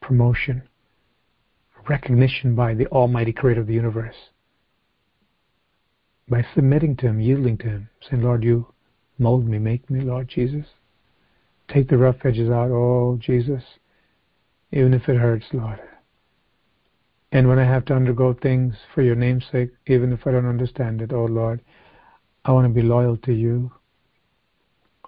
promotion, 0.00 0.62
recognition 1.88 2.54
by 2.54 2.74
the 2.74 2.86
Almighty 2.88 3.32
Creator 3.32 3.62
of 3.62 3.66
the 3.66 3.74
universe. 3.74 4.16
By 6.28 6.44
submitting 6.54 6.96
to 6.96 7.06
Him, 7.08 7.20
yielding 7.20 7.56
to 7.58 7.64
Him, 7.64 7.88
saying, 8.08 8.22
Lord, 8.22 8.44
you 8.44 8.66
mold 9.18 9.46
me, 9.46 9.58
make 9.58 9.88
me, 9.90 10.00
Lord 10.00 10.28
Jesus. 10.28 10.66
Take 11.68 11.88
the 11.88 11.96
rough 11.96 12.24
edges 12.24 12.50
out, 12.50 12.70
oh 12.70 13.18
Jesus, 13.20 13.62
even 14.70 14.92
if 14.92 15.08
it 15.08 15.16
hurts, 15.16 15.46
Lord. 15.52 15.80
And 17.32 17.48
when 17.48 17.58
I 17.58 17.64
have 17.64 17.86
to 17.86 17.94
undergo 17.94 18.34
things 18.34 18.74
for 18.94 19.00
your 19.00 19.14
name's 19.14 19.44
sake, 19.50 19.70
even 19.86 20.12
if 20.12 20.26
I 20.26 20.32
don't 20.32 20.46
understand 20.46 21.00
it, 21.00 21.12
oh 21.12 21.24
Lord, 21.24 21.62
I 22.44 22.52
want 22.52 22.66
to 22.66 22.80
be 22.80 22.86
loyal 22.86 23.16
to 23.18 23.32
you. 23.32 23.72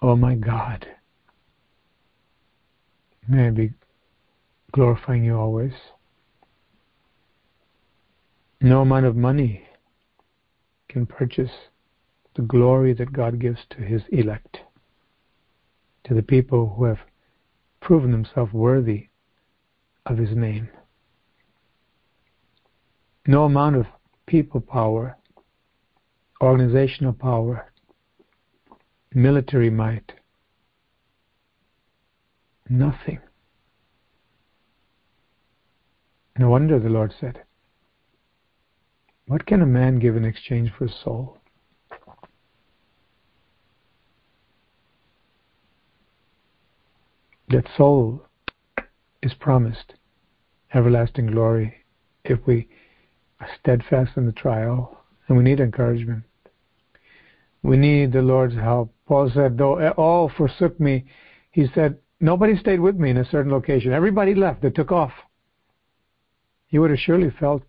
Oh 0.01 0.15
my 0.15 0.33
God. 0.33 0.87
May 3.27 3.47
I 3.47 3.49
be 3.51 3.73
glorifying 4.71 5.23
you 5.23 5.37
always. 5.37 5.73
No 8.59 8.81
amount 8.81 9.05
of 9.05 9.15
money 9.15 9.67
can 10.89 11.05
purchase 11.05 11.51
the 12.35 12.41
glory 12.41 12.93
that 12.93 13.13
God 13.13 13.39
gives 13.39 13.59
to 13.69 13.77
his 13.77 14.01
elect, 14.09 14.57
to 16.05 16.15
the 16.15 16.23
people 16.23 16.73
who 16.75 16.85
have 16.85 16.99
proven 17.81 18.11
themselves 18.11 18.51
worthy 18.51 19.09
of 20.07 20.17
his 20.17 20.35
name. 20.35 20.69
No 23.27 23.45
amount 23.45 23.75
of 23.75 23.87
people 24.27 24.61
power, 24.61 25.17
organizational 26.41 27.13
power, 27.13 27.71
military 29.13 29.71
might, 29.71 30.13
nothing. 32.69 33.19
No 36.37 36.49
wonder 36.49 36.77
the 36.77 36.89
Lord 36.89 37.15
said, 37.19 37.41
What 39.25 39.47
can 39.47 39.61
a 39.61 39.65
man 39.65 39.97
give 39.97 40.15
in 40.15 40.25
exchange 40.25 40.71
for 40.77 40.85
his 40.85 40.95
soul? 41.03 41.39
That 47.49 47.65
soul 47.75 48.27
is 49.23 49.33
promised 49.33 49.93
everlasting 50.73 51.27
glory 51.27 51.85
if 52.23 52.45
we 52.45 52.67
steadfast 53.59 54.11
in 54.17 54.25
the 54.25 54.31
trial, 54.31 54.97
and 55.27 55.37
we 55.37 55.43
need 55.43 55.59
encouragement. 55.59 56.23
We 57.63 57.77
need 57.77 58.13
the 58.13 58.21
Lord's 58.21 58.55
help. 58.55 58.93
Paul 59.07 59.31
said, 59.33 59.57
Though 59.57 59.89
all 59.91 60.29
forsook 60.29 60.79
me, 60.79 61.05
he 61.51 61.67
said, 61.73 61.97
Nobody 62.19 62.57
stayed 62.57 62.79
with 62.79 62.95
me 62.95 63.09
in 63.09 63.17
a 63.17 63.29
certain 63.29 63.51
location. 63.51 63.91
Everybody 63.91 64.35
left. 64.35 64.61
They 64.61 64.69
took 64.69 64.91
off. 64.91 65.11
He 66.67 66.79
would 66.79 66.89
have 66.89 66.99
surely 66.99 67.29
felt 67.39 67.63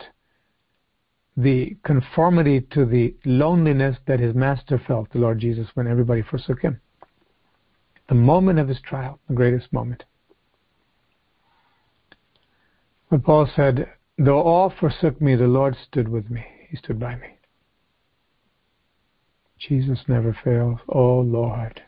the 1.37 1.77
conformity 1.85 2.61
to 2.73 2.85
the 2.87 3.15
loneliness 3.25 3.97
that 4.07 4.21
his 4.21 4.35
master 4.35 4.81
felt, 4.87 5.11
the 5.13 5.19
Lord 5.19 5.39
Jesus, 5.39 5.69
when 5.75 5.87
everybody 5.87 6.23
forsook 6.23 6.63
him. 6.63 6.81
The 8.09 8.15
moment 8.15 8.59
of 8.59 8.69
his 8.69 8.81
trial, 8.81 9.19
the 9.29 9.35
greatest 9.35 9.73
moment. 9.73 10.05
But 13.11 13.25
Paul 13.25 13.49
said, 13.55 13.89
Though 14.19 14.43
all 14.43 14.71
forsook 14.71 15.21
me, 15.21 15.35
the 15.37 15.47
Lord 15.47 15.77
stood 15.87 16.09
with 16.09 16.31
me. 16.31 16.45
He 16.71 16.77
stood 16.77 16.99
by 16.99 17.17
me. 17.17 17.39
Jesus 19.59 20.01
never 20.09 20.37
fails. 20.45 20.81
Oh 20.89 21.21
Lord. 21.21 21.83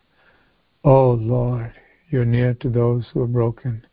Oh 0.85 1.11
Lord. 1.13 1.73
You're 2.11 2.25
near 2.25 2.55
to 2.55 2.71
those 2.71 3.07
who 3.13 3.23
are 3.23 3.27
broken, 3.27 3.87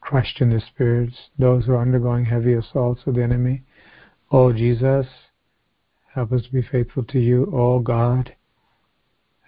crushed 0.00 0.40
in 0.40 0.50
their 0.50 0.60
spirits, 0.60 1.16
those 1.38 1.64
who 1.64 1.72
are 1.72 1.82
undergoing 1.82 2.24
heavy 2.24 2.54
assaults 2.54 3.02
of 3.06 3.16
the 3.16 3.22
enemy. 3.22 3.62
Oh 4.30 4.52
Jesus, 4.52 5.06
help 6.14 6.32
us 6.32 6.42
to 6.44 6.52
be 6.52 6.62
faithful 6.62 7.02
to 7.04 7.18
you. 7.18 7.50
Oh 7.52 7.80
God, 7.80 8.34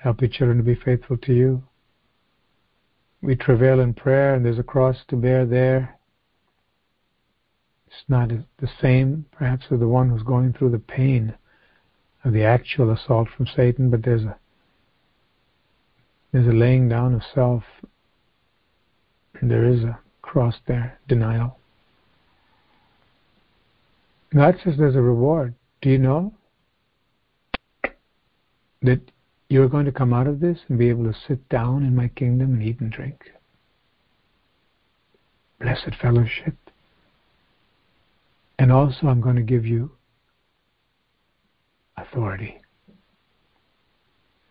help 0.03 0.20
your 0.20 0.31
children 0.31 0.59
to 0.59 0.64
be 0.64 0.74
faithful 0.74 1.16
to 1.18 1.33
you. 1.33 1.62
We 3.22 3.37
travail 3.37 3.81
in 3.81 3.94
prayer, 3.94 4.35
and 4.35 4.44
there's 4.44 4.59
a 4.59 4.64
cross 4.64 4.98
to 5.09 5.16
bear 5.16 5.46
there. 5.46 5.98
It's 7.87 8.09
not 8.09 8.29
the 8.29 8.68
same, 8.81 9.27
perhaps, 9.33 9.66
as 9.70 9.79
the 9.79 9.88
one 9.88 10.11
who's 10.11 10.23
going 10.23 10.53
through 10.53 10.70
the 10.70 10.79
pain 10.79 11.35
of 12.25 12.33
the 12.33 12.44
actual 12.44 12.90
assault 12.90 13.29
from 13.37 13.47
Satan, 13.47 13.90
but 13.90 14.03
there's 14.03 14.25
a 14.25 14.37
there's 16.35 16.49
a 16.49 16.53
laying 16.53 16.88
down 16.88 17.14
of 17.14 17.23
self. 17.33 17.62
And 19.40 19.49
there 19.49 19.64
is 19.64 19.85
a 19.85 20.01
cross 20.20 20.57
there, 20.66 20.99
denial. 21.07 21.59
God 24.35 24.57
says 24.64 24.75
there's 24.77 24.97
a 24.97 25.01
reward. 25.01 25.55
Do 25.81 25.90
you 25.90 25.99
know 25.99 26.35
that 28.83 29.01
you're 29.49 29.68
going 29.68 29.85
to 29.85 29.92
come 29.92 30.12
out 30.12 30.27
of 30.27 30.40
this 30.40 30.59
and 30.68 30.77
be 30.77 30.88
able 30.88 31.05
to 31.05 31.16
sit 31.29 31.49
down 31.49 31.85
in 31.85 31.94
my 31.94 32.09
kingdom 32.09 32.55
and 32.55 32.62
eat 32.64 32.81
and 32.81 32.90
drink? 32.90 33.31
Blessed 35.61 35.94
fellowship. 36.03 36.57
And 38.59 38.71
also, 38.71 39.09
I'm 39.09 39.21
going 39.21 39.37
to 39.37 39.43
give 39.43 39.67
you 39.67 39.90
authority. 41.97 42.61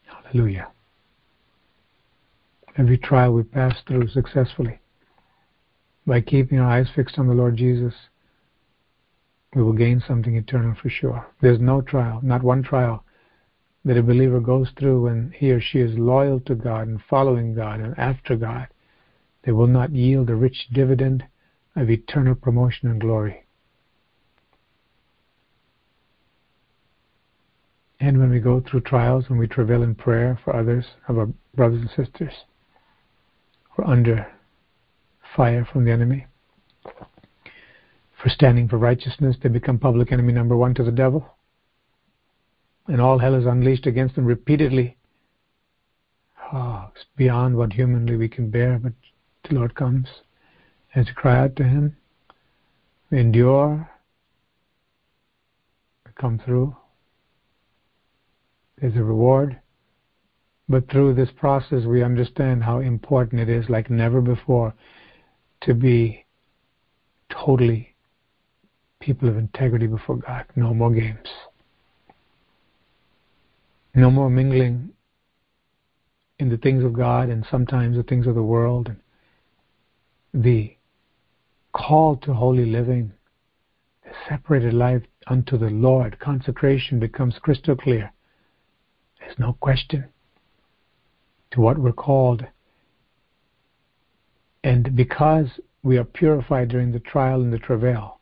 Hallelujah. 0.06 0.68
Every 2.78 2.98
trial 2.98 3.34
we 3.34 3.44
pass 3.44 3.76
through 3.88 4.08
successfully, 4.10 4.80
by 6.06 6.22
keeping 6.22 6.60
our 6.60 6.70
eyes 6.70 6.88
fixed 6.96 7.18
on 7.18 7.28
the 7.28 7.34
Lord 7.34 7.56
Jesus, 7.56 7.94
we 9.56 9.62
will 9.62 9.74
gain 9.74 10.04
something 10.06 10.36
eternal 10.36 10.76
for 10.82 10.90
sure. 10.90 11.26
There's 11.42 11.60
no 11.60 11.82
trial, 11.82 12.20
not 12.24 12.44
one 12.44 12.64
trial, 12.64 13.06
that 13.86 13.98
a 13.98 14.04
believer 14.04 14.40
goes 14.40 14.70
through 14.78 15.04
when 15.04 15.34
he 15.38 15.52
or 15.52 15.62
she 15.62 15.80
is 15.80 15.98
loyal 15.98 16.40
to 16.42 16.56
God 16.56 16.88
and 16.88 17.02
following 17.10 17.54
God 17.54 17.80
and 17.80 17.98
after 17.98 18.36
God. 18.36 18.68
They 19.44 19.52
will 19.52 19.68
not 19.68 19.92
yield 19.92 20.30
a 20.30 20.36
rich 20.36 20.68
dividend 20.74 21.24
of 21.76 21.90
eternal 21.90 22.36
promotion 22.36 22.90
and 22.90 23.00
glory. 23.00 23.43
And 28.04 28.20
when 28.20 28.32
we 28.32 28.42
go 28.42 28.60
through 28.60 28.82
trials, 28.82 29.30
when 29.30 29.40
we 29.40 29.48
travail 29.48 29.82
in 29.82 29.96
prayer 29.96 30.38
for 30.44 30.54
others, 30.54 30.84
of 31.08 31.18
our 31.18 31.30
brothers 31.56 31.80
and 31.80 31.90
sisters, 32.06 32.34
were 33.78 33.88
under 33.88 34.28
fire 35.38 35.66
from 35.72 35.86
the 35.86 35.92
enemy. 35.92 36.28
For 38.22 38.28
standing 38.28 38.68
for 38.68 38.78
righteousness, 38.78 39.38
they 39.42 39.48
become 39.48 39.80
public 39.80 40.12
enemy 40.12 40.34
number 40.34 40.58
one 40.58 40.74
to 40.74 40.84
the 40.84 40.92
devil. 40.92 41.26
And 42.88 43.00
all 43.00 43.20
hell 43.20 43.36
is 43.36 43.46
unleashed 43.46 43.86
against 43.86 44.16
them 44.16 44.26
repeatedly. 44.26 44.98
Oh, 46.52 46.90
it's 46.94 47.06
beyond 47.16 47.56
what 47.56 47.72
humanly 47.72 48.18
we 48.18 48.28
can 48.28 48.50
bear, 48.50 48.80
but 48.80 48.92
the 49.48 49.56
Lord 49.56 49.76
comes 49.76 50.10
and 50.94 51.08
to 51.08 51.14
cry 51.14 51.40
out 51.40 51.56
to 51.56 51.64
Him. 51.64 51.96
We 53.10 53.22
endure, 53.22 53.90
we 56.06 56.12
come 56.20 56.42
through. 56.44 56.76
There's 58.84 58.98
a 58.98 59.04
reward. 59.04 59.62
But 60.68 60.92
through 60.92 61.14
this 61.14 61.30
process, 61.38 61.86
we 61.86 62.04
understand 62.04 62.66
how 62.66 62.80
important 62.80 63.40
it 63.40 63.48
is, 63.48 63.70
like 63.70 63.90
never 63.90 64.20
before, 64.20 64.74
to 65.62 65.74
be 65.74 66.26
totally 67.30 67.96
people 69.00 69.30
of 69.30 69.38
integrity 69.38 69.88
before 69.88 70.18
God. 70.18 70.48
No 70.58 70.74
more 70.74 70.92
games. 70.92 71.30
No 73.96 74.12
more 74.12 74.30
mingling 74.30 74.90
in 76.40 76.50
the 76.50 76.58
things 76.58 76.84
of 76.84 76.92
God 76.92 77.30
and 77.30 77.46
sometimes 77.50 77.96
the 77.96 78.04
things 78.04 78.28
of 78.28 78.36
the 78.36 78.44
world. 78.44 78.92
The 80.34 80.76
call 81.72 82.18
to 82.18 82.34
holy 82.34 82.66
living, 82.66 83.14
the 84.04 84.12
separated 84.28 84.74
life 84.74 85.04
unto 85.28 85.58
the 85.58 85.70
Lord, 85.70 86.20
consecration 86.20 87.00
becomes 87.00 87.36
crystal 87.42 87.78
clear. 87.78 88.13
There's 89.26 89.40
no 89.40 89.54
question 89.54 90.06
to 91.52 91.62
what 91.62 91.78
we're 91.78 91.92
called. 91.94 92.46
And 94.64 94.96
because 94.96 95.48
we 95.84 95.98
are 95.98 96.06
purified 96.06 96.70
during 96.70 96.92
the 96.92 97.00
trial 97.00 97.42
and 97.42 97.52
the 97.52 97.60
travail. 97.60 98.20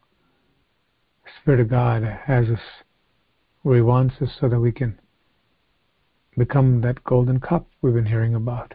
The 1.24 1.30
Spirit 1.42 1.60
of 1.60 1.70
God 1.70 2.04
has 2.04 2.50
us 2.50 2.60
where 3.62 3.76
He 3.76 3.82
wants 3.82 4.16
us 4.22 4.30
so 4.40 4.50
that 4.50 4.60
we 4.60 4.72
can 4.72 5.00
become 6.38 6.82
that 6.82 7.04
golden 7.04 7.40
cup 7.40 7.68
we've 7.82 7.94
been 7.94 8.06
hearing 8.06 8.34
about. 8.34 8.74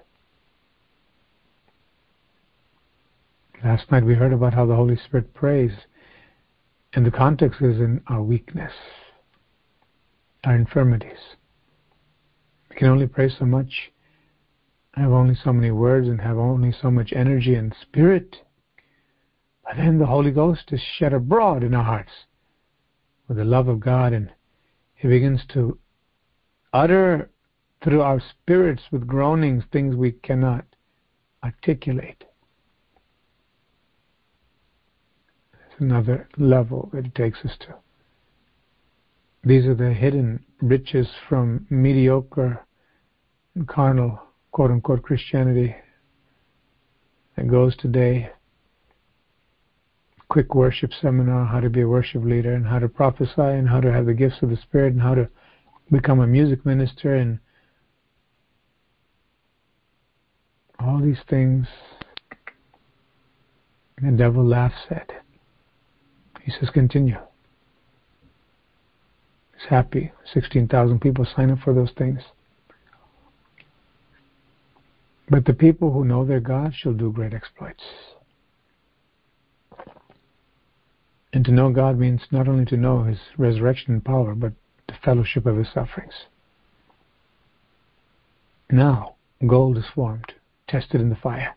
Last 3.64 3.90
night 3.90 4.04
we 4.04 4.14
heard 4.14 4.32
about 4.32 4.54
how 4.54 4.66
the 4.66 4.76
Holy 4.76 4.96
Spirit 4.96 5.34
prays, 5.34 5.72
and 6.92 7.04
the 7.04 7.10
context 7.10 7.60
is 7.60 7.78
in 7.78 8.02
our 8.06 8.22
weakness, 8.22 8.72
our 10.44 10.54
infirmities. 10.54 11.36
We 12.76 12.80
can 12.80 12.88
only 12.88 13.06
pray 13.06 13.30
so 13.30 13.46
much, 13.46 13.90
I 14.92 15.00
have 15.00 15.10
only 15.10 15.34
so 15.34 15.50
many 15.50 15.70
words, 15.70 16.08
and 16.08 16.20
have 16.20 16.36
only 16.36 16.72
so 16.72 16.90
much 16.90 17.10
energy 17.16 17.54
and 17.54 17.74
spirit. 17.80 18.36
But 19.64 19.78
then 19.78 19.98
the 19.98 20.04
Holy 20.04 20.30
Ghost 20.30 20.64
is 20.72 20.80
shed 20.98 21.14
abroad 21.14 21.62
in 21.62 21.72
our 21.72 21.82
hearts 21.82 22.12
with 23.26 23.38
the 23.38 23.46
love 23.46 23.68
of 23.68 23.80
God, 23.80 24.12
and 24.12 24.30
He 24.94 25.08
begins 25.08 25.40
to 25.54 25.78
utter 26.74 27.30
through 27.82 28.02
our 28.02 28.20
spirits 28.20 28.82
with 28.92 29.06
groanings 29.06 29.64
things 29.72 29.96
we 29.96 30.12
cannot 30.12 30.66
articulate. 31.42 32.24
It's 35.54 35.80
another 35.80 36.28
level 36.36 36.90
that 36.92 37.06
it 37.06 37.14
takes 37.14 37.38
us 37.42 37.56
to. 37.60 37.74
These 39.44 39.64
are 39.64 39.74
the 39.74 39.94
hidden 39.94 40.44
riches 40.60 41.08
from 41.26 41.66
mediocre 41.70 42.65
carnal, 43.64 44.20
quote 44.52 44.70
unquote, 44.70 45.02
Christianity 45.02 45.74
that 47.36 47.48
goes 47.48 47.76
today 47.76 48.30
quick 50.28 50.54
worship 50.54 50.90
seminar, 51.00 51.46
how 51.46 51.60
to 51.60 51.70
be 51.70 51.82
a 51.82 51.88
worship 51.88 52.24
leader, 52.24 52.52
and 52.52 52.66
how 52.66 52.78
to 52.78 52.88
prophesy, 52.88 53.32
and 53.38 53.68
how 53.68 53.80
to 53.80 53.92
have 53.92 54.06
the 54.06 54.14
gifts 54.14 54.42
of 54.42 54.50
the 54.50 54.56
Spirit, 54.56 54.92
and 54.92 55.00
how 55.00 55.14
to 55.14 55.28
become 55.90 56.20
a 56.20 56.26
music 56.26 56.64
minister, 56.66 57.14
and 57.14 57.38
all 60.78 61.00
these 61.00 61.20
things. 61.28 61.66
The 64.02 64.10
devil 64.10 64.44
laughs 64.44 64.74
at. 64.90 65.10
He 66.42 66.52
says, 66.52 66.70
continue. 66.70 67.16
He's 69.54 69.68
happy. 69.68 70.12
16,000 70.34 71.00
people 71.00 71.26
sign 71.34 71.50
up 71.50 71.60
for 71.60 71.72
those 71.72 71.90
things. 71.96 72.20
But 75.28 75.44
the 75.44 75.54
people 75.54 75.92
who 75.92 76.04
know 76.04 76.24
their 76.24 76.40
God 76.40 76.72
shall 76.74 76.92
do 76.92 77.10
great 77.10 77.34
exploits. 77.34 77.82
And 81.32 81.44
to 81.44 81.52
know 81.52 81.70
God 81.70 81.98
means 81.98 82.22
not 82.30 82.48
only 82.48 82.64
to 82.66 82.76
know 82.76 83.02
His 83.02 83.18
resurrection 83.36 83.92
and 83.92 84.04
power, 84.04 84.34
but 84.34 84.52
the 84.86 84.94
fellowship 85.04 85.44
of 85.46 85.56
His 85.56 85.66
sufferings. 85.72 86.14
Now, 88.70 89.16
gold 89.46 89.76
is 89.76 89.84
formed, 89.94 90.32
tested 90.68 91.00
in 91.00 91.10
the 91.10 91.16
fire, 91.16 91.56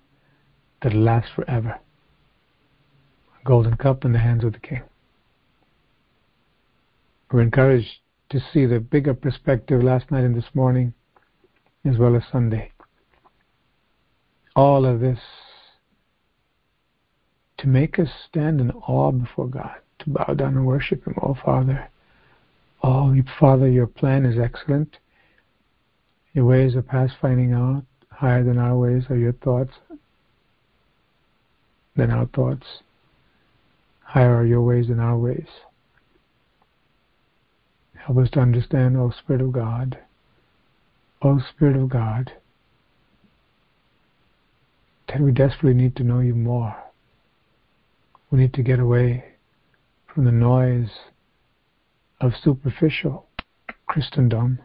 that 0.82 0.94
lasts 0.94 1.32
forever. 1.36 1.80
A 3.40 3.46
golden 3.46 3.78
cup 3.78 4.04
in 4.04 4.12
the 4.12 4.20
hands 4.20 4.44
of 4.44 4.54
the 4.54 4.60
King. 4.60 4.82
We're 7.32 7.42
encouraged 7.42 8.00
to 8.30 8.40
see 8.52 8.66
the 8.66 8.80
bigger 8.80 9.14
perspective 9.14 9.84
last 9.84 10.10
night 10.12 10.24
and 10.24 10.36
this 10.36 10.50
morning, 10.54 10.94
as 11.86 11.98
well 11.98 12.16
as 12.16 12.24
Sunday. 12.32 12.72
All 14.56 14.86
of 14.86 15.00
this 15.00 15.20
to 17.60 17.68
make 17.68 18.00
us 18.00 18.10
stand 18.28 18.62
in 18.62 18.72
awe 18.72 19.12
before 19.12 19.48
God, 19.48 19.76
to 20.00 20.10
bow 20.10 20.34
down 20.34 20.56
and 20.56 20.66
worship 20.66 21.06
Him. 21.06 21.16
Oh, 21.22 21.36
Father, 21.44 21.90
oh, 22.84 23.16
Father, 23.40 23.68
your 23.68 23.88
plan 23.88 24.26
is 24.26 24.40
excellent. 24.40 24.98
Your 26.34 26.46
ways 26.46 26.76
are 26.76 26.82
past 26.82 27.14
finding 27.22 27.54
out. 27.54 27.84
Higher 28.10 28.44
than 28.44 28.58
our 28.58 28.78
ways 28.78 29.04
are 29.10 29.18
your 29.18 29.34
thoughts 29.34 29.74
than 32.00 32.12
our 32.12 32.26
thoughts. 32.28 32.66
Higher 34.04 34.38
are 34.38 34.46
your 34.46 34.62
ways 34.62 34.88
than 34.88 35.00
our 35.00 35.18
ways. 35.18 35.48
Help 37.96 38.18
us 38.18 38.30
to 38.32 38.40
understand, 38.40 38.98
O 38.98 39.12
Spirit 39.12 39.42
of 39.42 39.52
God, 39.52 40.00
O 41.22 41.40
Spirit 41.40 41.76
of 41.76 41.90
God, 41.90 42.32
that 45.10 45.22
we 45.22 45.32
desperately 45.32 45.74
need 45.74 45.96
to 45.96 46.04
know 46.04 46.20
you 46.20 46.36
more. 46.36 46.76
We 48.30 48.40
need 48.40 48.54
to 48.54 48.64
get 48.64 48.80
away 48.80 49.26
from 50.14 50.26
the 50.26 50.32
noise 50.32 50.92
of 52.22 52.34
superficial 52.44 53.28
Christendom 53.88 54.60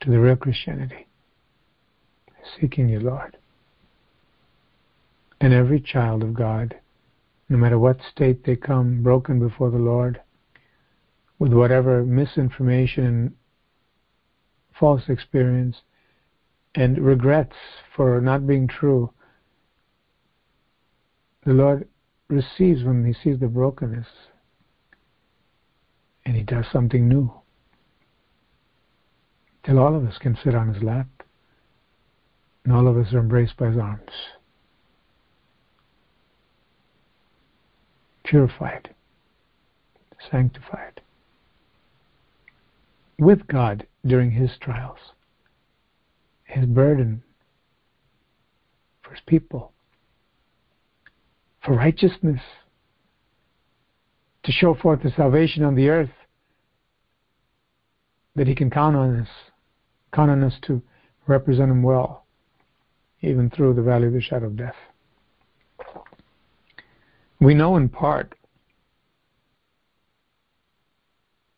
to 0.00 0.10
the 0.10 0.20
real 0.20 0.36
Christianity, 0.36 1.08
seeking 2.60 2.88
you, 2.88 3.00
Lord. 3.00 3.36
And 5.40 5.52
every 5.52 5.80
child 5.80 6.22
of 6.22 6.34
God, 6.34 6.76
no 7.48 7.56
matter 7.56 7.78
what 7.78 7.98
state 8.12 8.44
they 8.44 8.56
come, 8.56 9.02
broken 9.02 9.40
before 9.40 9.70
the 9.70 9.78
Lord, 9.78 10.20
with 11.38 11.52
whatever 11.52 12.04
misinformation 12.04 13.04
and 13.04 13.34
false 14.78 15.02
experience 15.08 15.78
and 16.74 16.98
regrets 16.98 17.56
for 17.94 18.20
not 18.20 18.46
being 18.46 18.66
true, 18.66 19.10
the 21.44 21.52
Lord 21.52 21.88
receives 22.28 22.82
when 22.82 23.04
he 23.04 23.12
sees 23.12 23.38
the 23.38 23.46
brokenness 23.46 24.06
and 26.24 26.36
he 26.36 26.42
does 26.42 26.64
something 26.72 27.08
new. 27.08 27.32
Till 29.64 29.78
all 29.78 29.94
of 29.94 30.06
us 30.06 30.18
can 30.18 30.36
sit 30.42 30.54
on 30.54 30.72
his 30.72 30.82
lap 30.82 31.06
and 32.64 32.72
all 32.72 32.88
of 32.88 32.96
us 32.96 33.12
are 33.12 33.20
embraced 33.20 33.56
by 33.56 33.68
his 33.68 33.78
arms. 33.78 34.10
Purified, 38.24 38.94
sanctified, 40.30 41.02
with 43.18 43.46
God 43.46 43.86
during 44.04 44.30
his 44.30 44.50
trials, 44.60 44.98
his 46.54 46.66
burden 46.66 47.22
for 49.02 49.10
his 49.10 49.22
people 49.26 49.74
for 51.64 51.74
righteousness, 51.74 52.40
to 54.42 54.52
show 54.52 54.74
forth 54.74 55.02
the 55.02 55.10
salvation 55.16 55.64
on 55.64 55.74
the 55.74 55.88
earth, 55.88 56.10
that 58.36 58.46
He 58.46 58.54
can 58.54 58.70
count 58.70 58.94
on 58.94 59.20
us, 59.20 59.28
count 60.12 60.30
on 60.30 60.44
us 60.44 60.54
to 60.62 60.82
represent 61.26 61.70
Him 61.70 61.82
well, 61.82 62.26
even 63.22 63.48
through 63.48 63.74
the 63.74 63.82
valley 63.82 64.08
of 64.08 64.12
the 64.12 64.20
shadow 64.20 64.46
of 64.46 64.56
death. 64.56 64.74
We 67.40 67.54
know 67.54 67.76
in 67.76 67.88
part, 67.88 68.34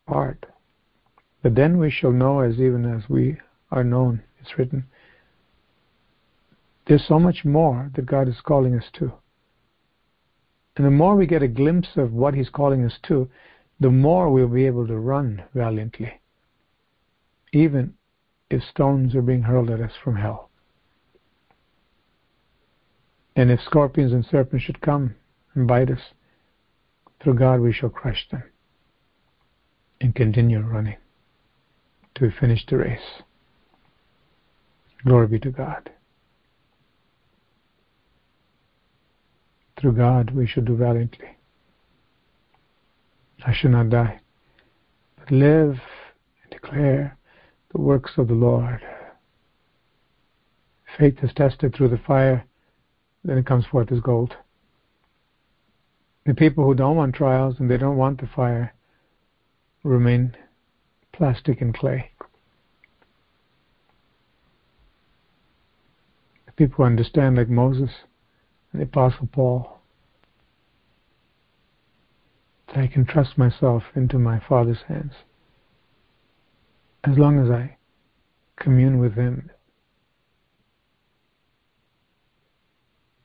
part, 0.06 0.46
but 1.42 1.56
then 1.56 1.78
we 1.78 1.90
shall 1.90 2.12
know 2.12 2.40
as 2.40 2.54
even 2.54 2.84
as 2.84 3.08
we 3.08 3.38
are 3.72 3.84
known, 3.84 4.22
it's 4.46 4.58
written. 4.58 4.84
There's 6.86 7.06
so 7.06 7.18
much 7.18 7.44
more 7.44 7.90
that 7.96 8.06
God 8.06 8.28
is 8.28 8.40
calling 8.44 8.76
us 8.76 8.84
to. 8.94 9.12
And 10.76 10.86
the 10.86 10.90
more 10.90 11.16
we 11.16 11.26
get 11.26 11.42
a 11.42 11.48
glimpse 11.48 11.88
of 11.96 12.12
what 12.12 12.34
He's 12.34 12.50
calling 12.50 12.84
us 12.84 12.98
to, 13.08 13.28
the 13.80 13.90
more 13.90 14.30
we'll 14.30 14.48
be 14.48 14.66
able 14.66 14.86
to 14.86 14.96
run 14.96 15.42
valiantly, 15.54 16.20
even 17.52 17.94
if 18.50 18.62
stones 18.62 19.14
are 19.14 19.22
being 19.22 19.42
hurled 19.42 19.70
at 19.70 19.80
us 19.80 19.92
from 20.02 20.16
hell. 20.16 20.50
And 23.34 23.50
if 23.50 23.60
scorpions 23.60 24.12
and 24.12 24.24
serpents 24.24 24.64
should 24.64 24.80
come 24.80 25.14
and 25.54 25.66
bite 25.66 25.90
us, 25.90 26.00
through 27.22 27.34
God 27.34 27.60
we 27.60 27.72
shall 27.72 27.90
crush 27.90 28.26
them 28.30 28.44
and 30.00 30.14
continue 30.14 30.60
running 30.60 30.96
till 32.14 32.28
we 32.28 32.34
finish 32.38 32.64
the 32.66 32.78
race. 32.78 33.22
Glory 35.04 35.28
be 35.28 35.38
to 35.40 35.50
God. 35.50 35.90
Through 39.80 39.92
God 39.92 40.30
we 40.30 40.46
should 40.46 40.64
do 40.64 40.76
valiantly. 40.76 41.36
I 43.46 43.52
should 43.52 43.70
not 43.70 43.90
die, 43.90 44.20
but 45.18 45.30
live 45.30 45.78
and 46.42 46.50
declare 46.50 47.16
the 47.72 47.80
works 47.80 48.12
of 48.16 48.28
the 48.28 48.34
Lord. 48.34 48.80
Faith 50.98 51.18
is 51.22 51.30
tested 51.34 51.74
through 51.74 51.88
the 51.88 51.98
fire, 51.98 52.44
then 53.22 53.36
it 53.36 53.46
comes 53.46 53.66
forth 53.66 53.92
as 53.92 54.00
gold. 54.00 54.34
The 56.24 56.34
people 56.34 56.64
who 56.64 56.74
don't 56.74 56.96
want 56.96 57.14
trials 57.14 57.56
and 57.60 57.70
they 57.70 57.76
don't 57.76 57.96
want 57.96 58.20
the 58.20 58.26
fire 58.26 58.74
remain 59.84 60.36
plastic 61.12 61.60
and 61.60 61.72
clay. 61.72 62.10
The 66.45 66.45
people 66.56 66.84
understand, 66.84 67.36
like 67.36 67.48
Moses, 67.48 67.90
and 68.72 68.80
the 68.80 68.86
Apostle 68.86 69.28
Paul 69.32 69.80
that 72.68 72.78
I 72.78 72.86
can 72.86 73.04
trust 73.04 73.38
myself 73.38 73.84
into 73.94 74.18
my 74.18 74.40
Father's 74.48 74.82
hands 74.88 75.12
as 77.06 77.16
long 77.16 77.38
as 77.38 77.50
I 77.50 77.76
commune 78.56 78.98
with 78.98 79.14
Him, 79.14 79.50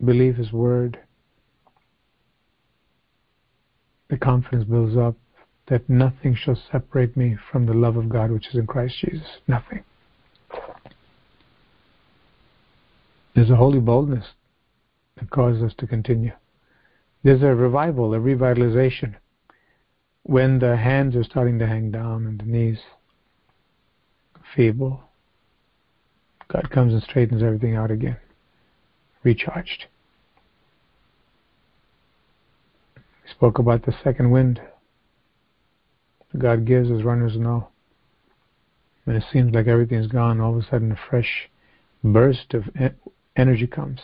believe 0.04 0.36
His 0.36 0.52
Word, 0.52 1.00
the 4.10 4.18
confidence 4.18 4.66
builds 4.66 4.98
up 4.98 5.16
that 5.68 5.90
nothing 5.90 6.36
shall 6.36 6.58
separate 6.72 7.16
me 7.16 7.38
from 7.52 7.66
the 7.66 7.74
love 7.74 7.96
of 7.96 8.10
God 8.10 8.30
which 8.30 8.48
is 8.50 8.56
in 8.56 8.68
Christ 8.68 8.96
Jesus. 9.00 9.28
Nothing. 9.48 9.84
There's 13.34 13.50
a 13.50 13.56
holy 13.56 13.80
boldness 13.80 14.26
that 15.18 15.30
causes 15.30 15.64
us 15.64 15.74
to 15.78 15.88
continue. 15.88 16.34
There's 17.24 17.44
a 17.44 17.56
revival, 17.56 18.14
a 18.14 18.18
revitalization 18.18 19.16
when 20.24 20.60
the 20.60 20.78
hands 20.78 21.16
are 21.16 21.24
starting 21.24 21.60
to 21.60 21.68
hang 21.68 21.92
down 21.92 22.26
and 22.26 22.40
the 22.40 22.46
knees 22.46 22.80
feeble. 24.56 25.04
God 26.48 26.70
comes 26.70 26.94
and 26.94 27.02
straightens 27.02 27.42
everything 27.42 27.76
out 27.76 27.92
again, 27.92 28.18
recharged. 29.24 29.86
We 32.96 33.32
spoke 33.32 33.60
about 33.60 33.86
the 33.86 33.96
second 34.04 34.32
wind. 34.32 34.60
God 36.38 36.66
gives 36.66 36.92
as 36.92 37.04
runners 37.04 37.38
know. 37.38 37.70
When 39.06 39.16
it 39.16 39.24
seems 39.32 39.54
like 39.54 39.68
everything's 39.68 40.08
gone, 40.08 40.40
all 40.40 40.58
of 40.58 40.64
a 40.64 40.70
sudden 40.70 40.92
a 40.92 41.00
fresh 41.10 41.50
burst 42.04 42.54
of 42.54 42.64
energy 43.36 43.68
comes. 43.68 44.00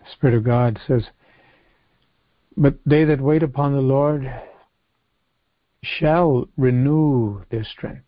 The 0.00 0.10
Spirit 0.12 0.36
of 0.36 0.44
God 0.44 0.78
says, 0.86 1.04
But 2.56 2.76
they 2.86 3.04
that 3.04 3.20
wait 3.20 3.42
upon 3.42 3.74
the 3.74 3.80
Lord 3.80 4.30
shall 5.82 6.48
renew 6.56 7.42
their 7.50 7.64
strength. 7.64 8.04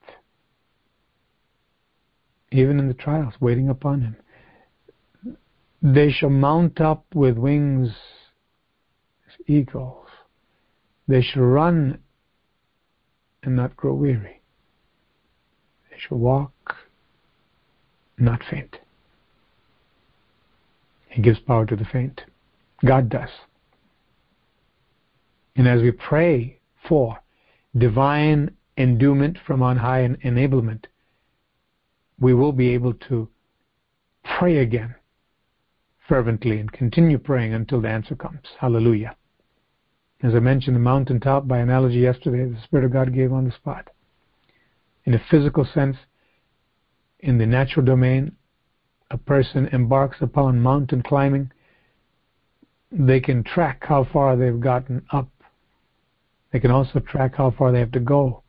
Even 2.52 2.78
in 2.78 2.88
the 2.88 2.94
trials, 2.94 3.34
waiting 3.40 3.68
upon 3.68 4.00
Him. 4.00 4.16
They 5.82 6.10
shall 6.10 6.30
mount 6.30 6.80
up 6.80 7.06
with 7.14 7.38
wings 7.38 7.90
as 9.26 9.46
eagles. 9.46 10.06
They 11.06 11.22
shall 11.22 11.42
run 11.42 12.00
and 13.42 13.56
not 13.56 13.76
grow 13.76 13.94
weary. 13.94 14.42
They 15.90 15.96
shall 15.98 16.18
walk 16.18 16.76
not 18.20 18.42
faint. 18.50 18.78
He 21.08 21.22
gives 21.22 21.40
power 21.40 21.66
to 21.66 21.76
the 21.76 21.84
faint. 21.84 22.22
God 22.84 23.08
does. 23.08 23.30
And 25.56 25.66
as 25.66 25.82
we 25.82 25.90
pray 25.90 26.58
for 26.88 27.18
divine 27.76 28.56
endowment 28.76 29.38
from 29.46 29.62
on 29.62 29.76
high 29.76 30.00
and 30.00 30.20
enablement, 30.22 30.84
we 32.18 32.34
will 32.34 32.52
be 32.52 32.70
able 32.70 32.94
to 32.94 33.28
pray 34.38 34.58
again 34.58 34.94
fervently 36.08 36.58
and 36.58 36.72
continue 36.72 37.18
praying 37.18 37.54
until 37.54 37.80
the 37.80 37.88
answer 37.88 38.14
comes. 38.14 38.46
Hallelujah. 38.58 39.16
As 40.22 40.34
I 40.34 40.40
mentioned, 40.40 40.76
the 40.76 40.80
mountaintop 40.80 41.48
by 41.48 41.58
analogy 41.58 41.98
yesterday, 41.98 42.44
the 42.44 42.60
Spirit 42.62 42.84
of 42.84 42.92
God 42.92 43.14
gave 43.14 43.32
on 43.32 43.44
the 43.44 43.52
spot. 43.52 43.88
In 45.04 45.14
a 45.14 45.22
physical 45.30 45.64
sense, 45.64 45.96
in 47.22 47.38
the 47.38 47.46
natural 47.46 47.84
domain, 47.84 48.32
a 49.10 49.18
person 49.18 49.68
embarks 49.72 50.18
upon 50.20 50.60
mountain 50.60 51.02
climbing, 51.02 51.50
they 52.92 53.20
can 53.20 53.44
track 53.44 53.84
how 53.86 54.04
far 54.12 54.36
they've 54.36 54.60
gotten 54.60 55.02
up. 55.12 55.28
They 56.52 56.60
can 56.60 56.70
also 56.70 56.98
track 57.00 57.36
how 57.36 57.52
far 57.56 57.72
they 57.72 57.78
have 57.78 57.92
to 57.92 58.00
go. 58.00 58.42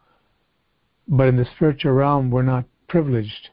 But 1.08 1.28
in 1.28 1.36
the 1.36 1.46
spiritual 1.56 1.92
realm, 1.94 2.32
we're 2.32 2.42
not 2.42 2.66
privileged 2.88 3.50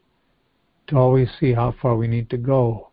to 0.88 0.96
always 0.96 1.28
see 1.38 1.52
how 1.52 1.74
far 1.80 1.96
we 1.96 2.08
need 2.08 2.30
to 2.30 2.38
go 2.38 2.90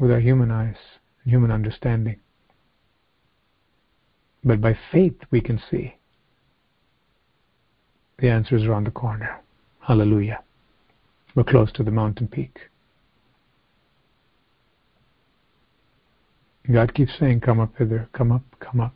with 0.00 0.10
our 0.10 0.20
human 0.20 0.50
eyes 0.50 0.76
and 1.22 1.32
human 1.32 1.50
understanding. 1.50 2.16
But 4.42 4.60
by 4.60 4.76
faith, 4.92 5.16
we 5.30 5.40
can 5.40 5.60
see 5.70 5.96
the 8.24 8.30
answer 8.30 8.56
is 8.56 8.64
around 8.64 8.86
the 8.86 8.90
corner. 8.90 9.38
Hallelujah. 9.80 10.42
We're 11.34 11.44
close 11.44 11.70
to 11.72 11.82
the 11.82 11.90
mountain 11.90 12.26
peak. 12.26 12.58
God 16.72 16.94
keeps 16.94 17.12
saying, 17.20 17.40
Come 17.40 17.60
up 17.60 17.76
hither, 17.76 18.08
come 18.14 18.32
up, 18.32 18.40
come 18.60 18.80
up. 18.80 18.94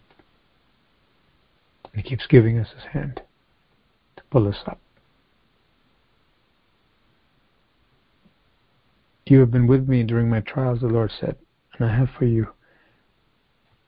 And 1.93 2.03
He 2.03 2.09
keeps 2.09 2.27
giving 2.27 2.59
us 2.59 2.69
His 2.75 2.85
hand 2.85 3.21
to 4.17 4.23
pull 4.31 4.49
us 4.49 4.57
up. 4.67 4.81
You 9.27 9.41
have 9.41 9.51
been 9.51 9.67
with 9.67 9.87
me 9.87 10.05
during 10.05 10.31
my 10.31 10.41
trials, 10.41 10.81
the 10.81 10.87
Lord 10.87 11.13
said, 11.21 11.37
and 11.79 11.87
I 11.87 11.95
have 11.95 12.09
for 12.19 12.25
you 12.25 12.47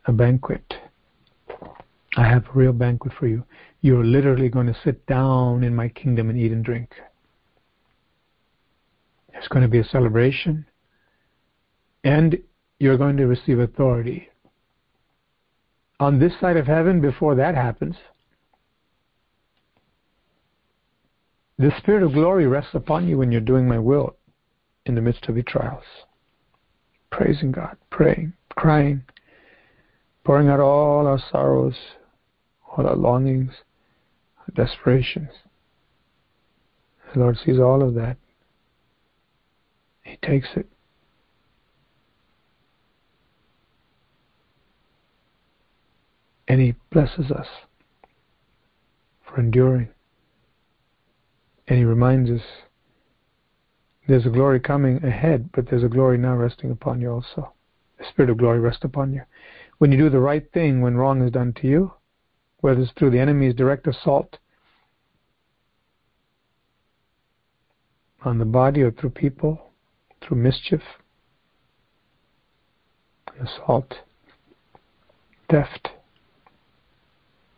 a 0.05 0.12
banquet. 0.12 0.74
I 2.16 2.27
have 2.27 2.46
a 2.46 2.59
real 2.59 2.73
banquet 2.73 3.12
for 3.18 3.29
you. 3.29 3.44
You're 3.83 4.05
literally 4.05 4.49
going 4.49 4.66
to 4.66 4.77
sit 4.85 5.07
down 5.07 5.62
in 5.62 5.75
my 5.75 5.88
kingdom 5.88 6.29
and 6.29 6.38
eat 6.38 6.53
and 6.53 6.64
drink. 6.64 6.92
There's 9.33 9.49
going 9.49 9.62
to 9.62 9.68
be 9.68 9.79
a 9.79 9.85
celebration, 9.85 10.66
and 12.05 12.37
you're 12.79 12.99
going 12.99 13.16
to 13.18 13.27
receive 13.27 13.61
authority. 13.61 14.29
On 16.01 16.18
this 16.18 16.33
side 16.40 16.57
of 16.57 16.66
heaven, 16.66 17.01
before 17.01 17.35
that 17.37 17.55
happens, 17.55 17.96
the 21.59 21.73
Spirit 21.79 22.03
of 22.03 22.12
glory 22.12 22.46
rests 22.46 22.75
upon 22.75 23.07
you 23.07 23.18
when 23.18 23.31
you're 23.31 23.40
doing 23.40 23.68
my 23.68 23.79
will 23.79 24.16
in 24.87 24.94
the 24.94 25.01
midst 25.01 25.27
of 25.29 25.37
your 25.37 25.44
trials. 25.44 25.85
Praising 27.12 27.53
God, 27.53 27.77
praying, 27.90 28.33
crying, 28.57 29.05
pouring 30.25 30.49
out 30.49 30.61
all 30.61 31.07
our 31.07 31.23
sorrows, 31.31 31.77
all 32.76 32.87
our 32.87 32.96
longings, 32.96 33.52
our 34.38 34.64
desperations. 34.64 35.30
The 37.12 37.20
Lord 37.20 37.38
sees 37.44 37.59
all 37.59 37.83
of 37.83 37.94
that. 37.94 38.16
He 40.02 40.16
takes 40.22 40.48
it. 40.56 40.66
And 46.46 46.61
He 46.61 46.74
blesses 46.90 47.30
us 47.30 47.46
for 49.24 49.40
enduring. 49.40 49.88
And 51.68 51.78
He 51.78 51.85
reminds 51.85 52.30
us 52.30 52.42
there's 54.09 54.26
a 54.26 54.30
glory 54.30 54.59
coming 54.59 55.04
ahead, 55.04 55.50
but 55.52 55.70
there's 55.70 55.85
a 55.85 55.88
glory 55.88 56.18
now 56.18 56.35
resting 56.35 56.70
upon 56.72 57.00
you 57.00 57.11
also. 57.11 57.52
The 57.98 58.06
Spirit 58.09 58.30
of 58.30 58.38
glory 58.38 58.59
rests 58.59 58.83
upon 58.83 59.12
you. 59.12 59.22
When 59.78 59.92
you 59.92 59.98
do 59.98 60.11
the 60.11 60.18
right 60.18 60.50
thing 60.52 60.80
when 60.80 60.96
wrong 60.96 61.22
is 61.22 61.30
done 61.30 61.52
to 61.61 61.68
you, 61.68 61.92
whether 62.61 62.81
it's 62.81 62.92
through 62.92 63.11
the 63.11 63.18
enemy's 63.18 63.55
direct 63.55 63.87
assault 63.87 64.38
on 68.25 68.38
the 68.38 68.44
body 68.44 68.83
or 68.83 68.90
through 68.90 69.11
people, 69.11 69.70
through 70.20 70.37
mischief, 70.37 70.83
assault, 73.40 73.94
theft, 75.51 75.88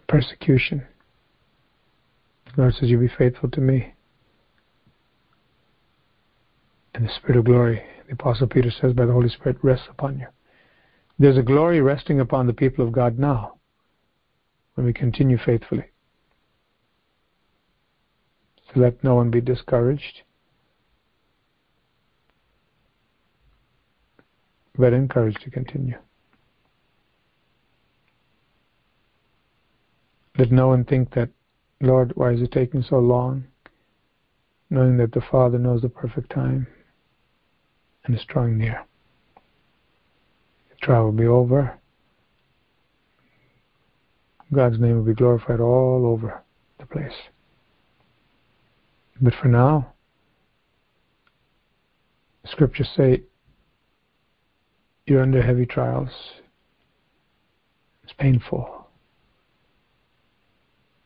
persecution. 0.09 0.87
The 2.55 2.63
Lord 2.63 2.75
says, 2.75 2.89
You 2.89 2.99
be 2.99 3.09
faithful 3.09 3.51
to 3.51 3.61
me. 3.61 3.95
And 6.95 7.07
the 7.07 7.13
Spirit 7.17 7.39
of 7.39 7.47
glory, 7.47 7.83
the 8.07 8.13
Apostle 8.13 8.47
Peter 8.47 8.71
says, 8.71 8.93
by 8.93 9.07
the 9.07 9.13
Holy 9.13 9.31
Spirit, 9.31 9.57
rests 9.63 9.87
upon 9.91 10.19
you. 10.19 10.27
There's 11.19 11.39
a 11.39 11.43
glory 11.43 11.81
resting 11.81 12.21
upon 12.21 12.47
the 12.47 12.53
people 12.53 12.87
of 12.87 12.93
God 12.93 13.19
now 13.19 13.55
when 14.75 14.87
we 14.87 14.93
continue 14.93 15.39
faithfully. 15.39 15.85
So 18.67 18.81
let 18.81 19.03
no 19.05 19.15
one 19.15 19.31
be 19.31 19.41
discouraged, 19.41 20.23
but 24.77 24.93
encouraged 24.93 25.43
to 25.43 25.51
continue. 25.51 25.99
Let 30.39 30.51
no 30.51 30.69
one 30.69 30.85
think 30.85 31.13
that, 31.15 31.29
Lord, 31.83 32.13
why 32.15 32.33
is 32.33 32.41
it 32.41 32.53
taking 32.53 32.83
so 32.83 32.99
long? 32.99 33.45
Knowing 34.71 34.97
that 34.97 35.13
the 35.13 35.21
Father 35.21 35.59
knows 35.59 35.83
the 35.83 35.91
perfect 35.91 36.31
time 36.31 36.67
and 38.05 38.15
is 38.15 38.25
drawing 38.25 38.57
near. 38.57 38.87
The 40.71 40.77
trial 40.87 41.05
will 41.05 41.13
be 41.13 41.27
over 41.27 41.79
God's 44.55 44.79
name 44.79 44.97
will 44.97 45.05
be 45.05 45.15
glorified 45.15 45.61
all 45.61 46.07
over 46.07 46.43
the 46.79 46.87
place. 46.87 47.13
But 49.21 49.35
for 49.41 49.49
now, 49.49 49.93
Scriptures 52.45 52.91
say 52.97 53.23
you're 55.07 55.23
under 55.23 55.43
heavy 55.43 55.65
trials. 55.65 56.11
It's 58.03 58.13
painful. 58.15 58.89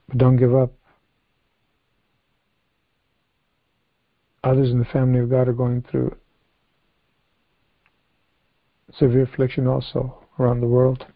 But 0.09 0.19
don't 0.19 0.37
give 0.37 0.55
up. 0.55 0.73
Others 4.43 4.71
in 4.71 4.79
the 4.79 4.85
family 4.87 5.21
of 5.21 5.31
God 5.31 5.49
are 5.49 5.53
going 5.53 5.85
through 5.91 6.17
severe 8.99 9.23
affliction 9.23 9.67
also 9.67 10.25
around 10.39 10.61
the 10.61 10.67
world. 10.67 11.07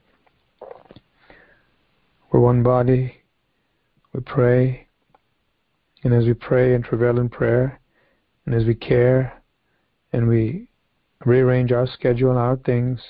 We're 2.31 2.40
one 2.40 2.62
body. 2.62 3.16
We 4.12 4.21
pray. 4.21 4.87
And 6.05 6.14
as 6.14 6.25
we 6.25 6.35
pray 6.35 6.75
and 6.75 6.85
travail 6.85 7.19
in 7.19 7.29
prayer, 7.29 7.81
and 8.47 8.55
as 8.55 8.64
we 8.64 8.75
care 8.75 9.43
and 10.12 10.29
we 10.29 10.69
rearrange 11.25 11.73
our 11.73 11.87
schedule 11.87 12.31
and 12.31 12.38
our 12.38 12.57
things 12.57 13.01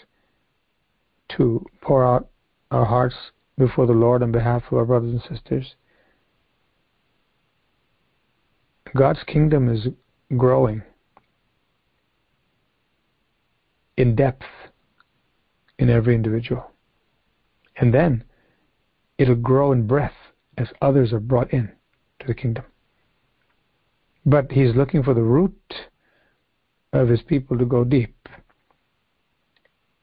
to 1.37 1.64
pour 1.80 2.04
out 2.04 2.28
our 2.70 2.85
hearts 2.85 3.14
before 3.56 3.87
the 3.87 3.92
Lord 3.92 4.22
on 4.22 4.33
behalf 4.33 4.64
of 4.70 4.78
our 4.78 4.85
brothers 4.85 5.12
and 5.12 5.22
sisters, 5.22 5.74
God's 8.96 9.22
kingdom 9.24 9.68
is 9.68 9.88
growing 10.37 10.83
in 13.96 14.16
depth 14.16 14.46
in 15.78 15.90
every 15.90 16.14
individual. 16.14 16.70
And 17.76 17.94
then 17.94 18.24
it'll 19.20 19.35
grow 19.35 19.70
in 19.70 19.87
breadth 19.87 20.14
as 20.56 20.68
others 20.80 21.12
are 21.12 21.20
brought 21.20 21.52
in 21.52 21.70
to 22.18 22.26
the 22.26 22.35
kingdom. 22.35 22.64
But 24.24 24.50
he's 24.50 24.74
looking 24.74 25.02
for 25.02 25.12
the 25.12 25.22
root 25.22 25.74
of 26.94 27.09
his 27.09 27.20
people 27.22 27.59
to 27.59 27.66
go 27.66 27.85
deep. 27.85 28.28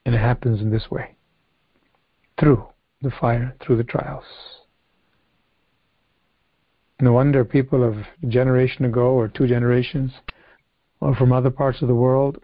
And 0.05 0.13
it 0.13 0.19
happens 0.19 0.61
in 0.61 0.69
this 0.69 0.91
way 0.91 1.15
through 2.39 2.63
the 3.01 3.09
fire, 3.09 3.55
through 3.59 3.77
the 3.77 3.83
trials. 3.83 4.23
No 7.01 7.13
wonder 7.13 7.43
people 7.43 7.83
of 7.83 7.97
a 7.97 8.27
generation 8.27 8.85
ago 8.85 9.09
or 9.09 9.27
two 9.27 9.47
generations 9.47 10.11
or 11.01 11.15
from 11.15 11.33
other 11.33 11.49
parts 11.49 11.81
of 11.81 11.87
the 11.87 11.95
world, 11.95 12.37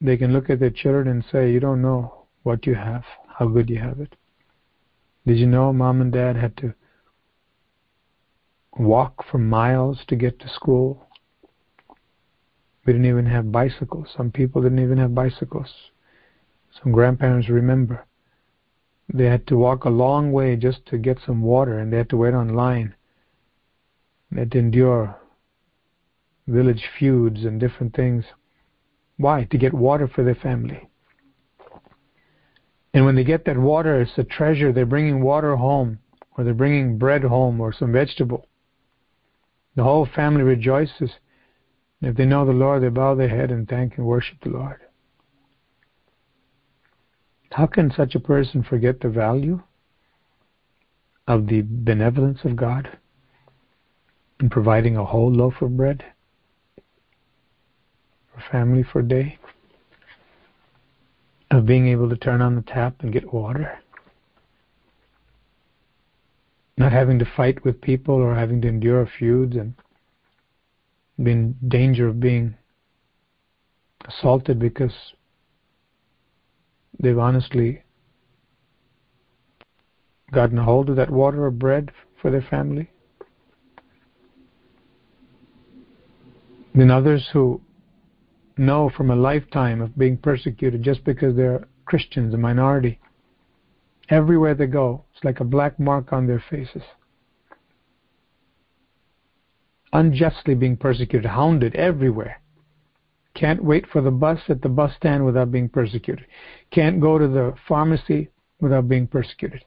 they 0.00 0.16
can 0.16 0.32
look 0.32 0.50
at 0.50 0.60
their 0.60 0.70
children 0.70 1.08
and 1.08 1.24
say, 1.32 1.50
You 1.50 1.58
don't 1.58 1.82
know 1.82 2.26
what 2.44 2.64
you 2.64 2.76
have, 2.76 3.02
how 3.26 3.48
good 3.48 3.68
you 3.68 3.80
have 3.80 3.98
it. 3.98 4.14
Did 5.26 5.38
you 5.38 5.46
know 5.46 5.72
mom 5.72 6.00
and 6.00 6.12
dad 6.12 6.36
had 6.36 6.56
to 6.58 6.74
walk 8.78 9.24
for 9.28 9.38
miles 9.38 10.04
to 10.06 10.14
get 10.14 10.38
to 10.40 10.48
school? 10.48 11.08
We 12.84 12.92
didn't 12.92 13.08
even 13.08 13.26
have 13.26 13.50
bicycles. 13.50 14.08
Some 14.16 14.30
people 14.30 14.62
didn't 14.62 14.78
even 14.78 14.98
have 14.98 15.16
bicycles. 15.16 15.90
Some 16.80 16.92
grandparents 16.92 17.48
remember. 17.48 18.06
They 19.12 19.26
had 19.26 19.48
to 19.48 19.56
walk 19.56 19.84
a 19.84 19.90
long 19.90 20.30
way 20.30 20.54
just 20.54 20.86
to 20.86 20.98
get 20.98 21.18
some 21.26 21.42
water 21.42 21.78
and 21.78 21.92
they 21.92 21.96
had 21.96 22.10
to 22.10 22.16
wait 22.16 22.34
on 22.34 22.54
line 22.54 22.94
that 24.30 24.54
endure 24.54 25.16
village 26.46 26.84
feuds 26.98 27.44
and 27.44 27.58
different 27.58 27.94
things. 27.96 28.24
Why? 29.16 29.44
To 29.50 29.58
get 29.58 29.74
water 29.74 30.06
for 30.06 30.22
their 30.22 30.34
family. 30.36 30.88
And 32.96 33.04
when 33.04 33.14
they 33.14 33.24
get 33.24 33.44
that 33.44 33.58
water, 33.58 34.00
it's 34.00 34.16
a 34.16 34.24
treasure. 34.24 34.72
They're 34.72 34.86
bringing 34.86 35.22
water 35.22 35.54
home, 35.54 35.98
or 36.36 36.44
they're 36.44 36.54
bringing 36.54 36.96
bread 36.96 37.22
home, 37.22 37.60
or 37.60 37.72
some 37.72 37.92
vegetable. 37.92 38.48
The 39.74 39.82
whole 39.84 40.06
family 40.06 40.42
rejoices. 40.42 41.10
And 42.00 42.10
if 42.10 42.16
they 42.16 42.24
know 42.24 42.46
the 42.46 42.52
Lord, 42.52 42.82
they 42.82 42.88
bow 42.88 43.14
their 43.14 43.28
head 43.28 43.50
and 43.50 43.68
thank 43.68 43.98
and 43.98 44.06
worship 44.06 44.38
the 44.42 44.48
Lord. 44.48 44.80
How 47.52 47.66
can 47.66 47.92
such 47.92 48.14
a 48.14 48.20
person 48.20 48.62
forget 48.62 49.00
the 49.00 49.10
value 49.10 49.62
of 51.28 51.46
the 51.48 51.62
benevolence 51.64 52.38
of 52.44 52.56
God? 52.56 52.96
in 54.40 54.50
providing 54.50 54.96
a 54.96 55.04
whole 55.04 55.32
loaf 55.32 55.54
of 55.62 55.76
bread 55.76 56.04
for 58.32 58.42
family 58.50 58.82
for 58.82 59.00
a 59.00 59.08
day, 59.08 59.38
of 61.50 61.66
being 61.66 61.88
able 61.88 62.08
to 62.08 62.16
turn 62.16 62.42
on 62.42 62.56
the 62.56 62.62
tap 62.62 62.96
and 63.00 63.12
get 63.12 63.32
water, 63.32 63.78
not 66.76 66.92
having 66.92 67.18
to 67.18 67.24
fight 67.36 67.64
with 67.64 67.80
people 67.80 68.14
or 68.14 68.34
having 68.34 68.60
to 68.62 68.68
endure 68.68 69.08
feuds 69.18 69.56
and 69.56 69.74
be 71.22 71.32
in 71.32 71.56
danger 71.68 72.08
of 72.08 72.20
being 72.20 72.54
assaulted 74.06 74.58
because 74.58 74.92
they've 77.00 77.18
honestly 77.18 77.82
gotten 80.32 80.58
a 80.58 80.64
hold 80.64 80.90
of 80.90 80.96
that 80.96 81.10
water 81.10 81.44
or 81.44 81.50
bread 81.50 81.90
for 82.20 82.30
their 82.30 82.42
family. 82.42 82.90
than 86.76 86.90
others 86.90 87.26
who 87.32 87.60
know 88.56 88.90
from 88.96 89.10
a 89.10 89.16
lifetime 89.16 89.80
of 89.80 89.96
being 89.96 90.16
persecuted 90.16 90.82
just 90.82 91.04
because 91.04 91.36
they're 91.36 91.66
Christians, 91.84 92.34
a 92.34 92.38
minority. 92.38 92.98
Everywhere 94.08 94.54
they 94.54 94.66
go, 94.66 95.04
it's 95.14 95.24
like 95.24 95.40
a 95.40 95.44
black 95.44 95.78
mark 95.78 96.12
on 96.12 96.26
their 96.26 96.42
faces. 96.50 96.82
Unjustly 99.92 100.54
being 100.54 100.76
persecuted, 100.76 101.30
hounded 101.30 101.74
everywhere. 101.74 102.40
Can't 103.34 103.62
wait 103.62 103.86
for 103.88 104.00
the 104.00 104.10
bus 104.10 104.40
at 104.48 104.62
the 104.62 104.68
bus 104.68 104.92
stand 104.96 105.24
without 105.24 105.52
being 105.52 105.68
persecuted. 105.68 106.26
Can't 106.70 107.00
go 107.00 107.18
to 107.18 107.28
the 107.28 107.54
pharmacy 107.68 108.30
without 108.60 108.88
being 108.88 109.06
persecuted. 109.06 109.62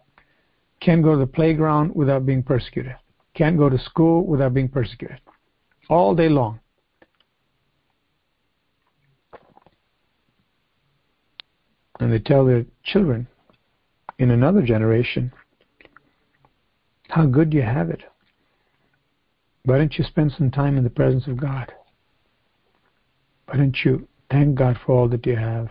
Can't 0.82 1.04
go 1.04 1.12
to 1.12 1.20
the 1.20 1.28
playground 1.28 1.94
without 1.94 2.26
being 2.26 2.42
persecuted. 2.42 2.96
Can't 3.36 3.58
go 3.58 3.70
to 3.70 3.78
school 3.78 4.26
without 4.26 4.54
being 4.54 4.70
persecuted. 4.70 5.20
All 5.90 6.16
day 6.16 6.30
long. 6.30 6.60
And 12.00 12.12
they 12.12 12.20
tell 12.20 12.46
their 12.46 12.66
children 12.84 13.28
in 14.18 14.32
another 14.32 14.62
generation 14.62 15.32
how 17.10 17.26
good 17.26 17.54
you 17.54 17.62
have 17.62 17.90
it. 17.90 18.04
Why 19.66 19.78
don't 19.78 19.98
you 19.98 20.04
spend 20.04 20.32
some 20.38 20.52
time 20.52 20.78
in 20.78 20.84
the 20.84 20.90
presence 20.90 21.28
of 21.28 21.38
God? 21.38 21.72
Why 23.46 23.58
don't 23.58 23.78
you 23.84 24.08
thank 24.30 24.56
God 24.56 24.78
for 24.86 24.94
all 24.94 25.10
that 25.10 25.26
you 25.26 25.36
have? 25.36 25.70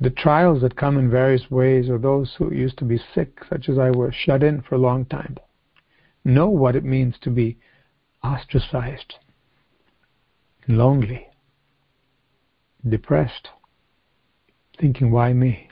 The 0.00 0.10
trials 0.10 0.62
that 0.62 0.76
come 0.76 0.96
in 0.96 1.10
various 1.10 1.50
ways, 1.50 1.90
or 1.90 1.98
those 1.98 2.34
who 2.38 2.54
used 2.54 2.78
to 2.78 2.84
be 2.84 3.00
sick, 3.14 3.38
such 3.50 3.68
as 3.68 3.78
I 3.78 3.90
was, 3.90 4.14
shut 4.14 4.42
in 4.42 4.62
for 4.62 4.76
a 4.76 4.78
long 4.78 5.04
time, 5.06 5.36
know 6.24 6.48
what 6.48 6.76
it 6.76 6.84
means 6.84 7.16
to 7.22 7.30
be 7.30 7.58
ostracized, 8.22 9.14
lonely, 10.68 11.26
depressed 12.88 13.48
thinking, 14.80 15.10
why 15.10 15.32
me? 15.32 15.68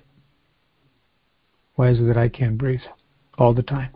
Why 1.74 1.90
is 1.90 1.98
it 1.98 2.04
that 2.04 2.16
I 2.16 2.28
can't 2.28 2.58
breathe 2.58 2.80
all 3.38 3.54
the 3.54 3.62
time? 3.62 3.90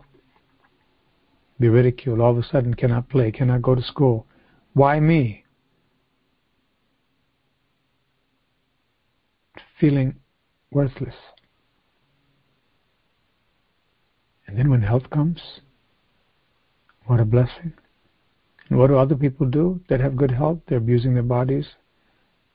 Be 1.59 1.69
ridiculed, 1.69 2.19
all 2.19 2.31
of 2.31 2.37
a 2.37 2.43
sudden 2.43 2.73
cannot 2.73 3.09
play, 3.09 3.31
cannot 3.31 3.61
go 3.61 3.75
to 3.75 3.81
school. 3.81 4.25
Why 4.73 4.99
me? 4.99 5.45
Feeling 9.79 10.15
worthless. 10.71 11.15
And 14.47 14.57
then 14.57 14.69
when 14.69 14.81
health 14.81 15.09
comes, 15.09 15.39
what 17.05 17.19
a 17.19 17.25
blessing. 17.25 17.73
And 18.69 18.79
what 18.79 18.87
do 18.87 18.97
other 18.97 19.15
people 19.15 19.45
do 19.45 19.81
that 19.89 19.99
have 19.99 20.15
good 20.15 20.31
health? 20.31 20.59
They're 20.67 20.77
abusing 20.77 21.13
their 21.13 21.23
bodies. 21.23 21.65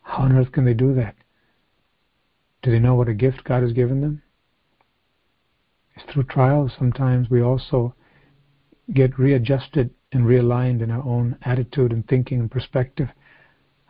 How 0.02 0.24
on 0.24 0.32
earth 0.32 0.52
can 0.52 0.64
they 0.64 0.74
do 0.74 0.94
that? 0.94 1.14
Do 2.62 2.70
they 2.70 2.78
know 2.78 2.94
what 2.94 3.08
a 3.08 3.14
gift 3.14 3.44
God 3.44 3.62
has 3.62 3.72
given 3.72 4.00
them? 4.00 4.22
It's 5.96 6.12
through 6.12 6.24
trials 6.24 6.72
sometimes 6.78 7.30
we 7.30 7.42
also 7.42 7.94
get 8.92 9.18
readjusted 9.18 9.90
and 10.12 10.24
realigned 10.24 10.82
in 10.82 10.90
our 10.90 11.02
own 11.04 11.36
attitude 11.42 11.92
and 11.92 12.06
thinking 12.06 12.40
and 12.40 12.50
perspective 12.50 13.08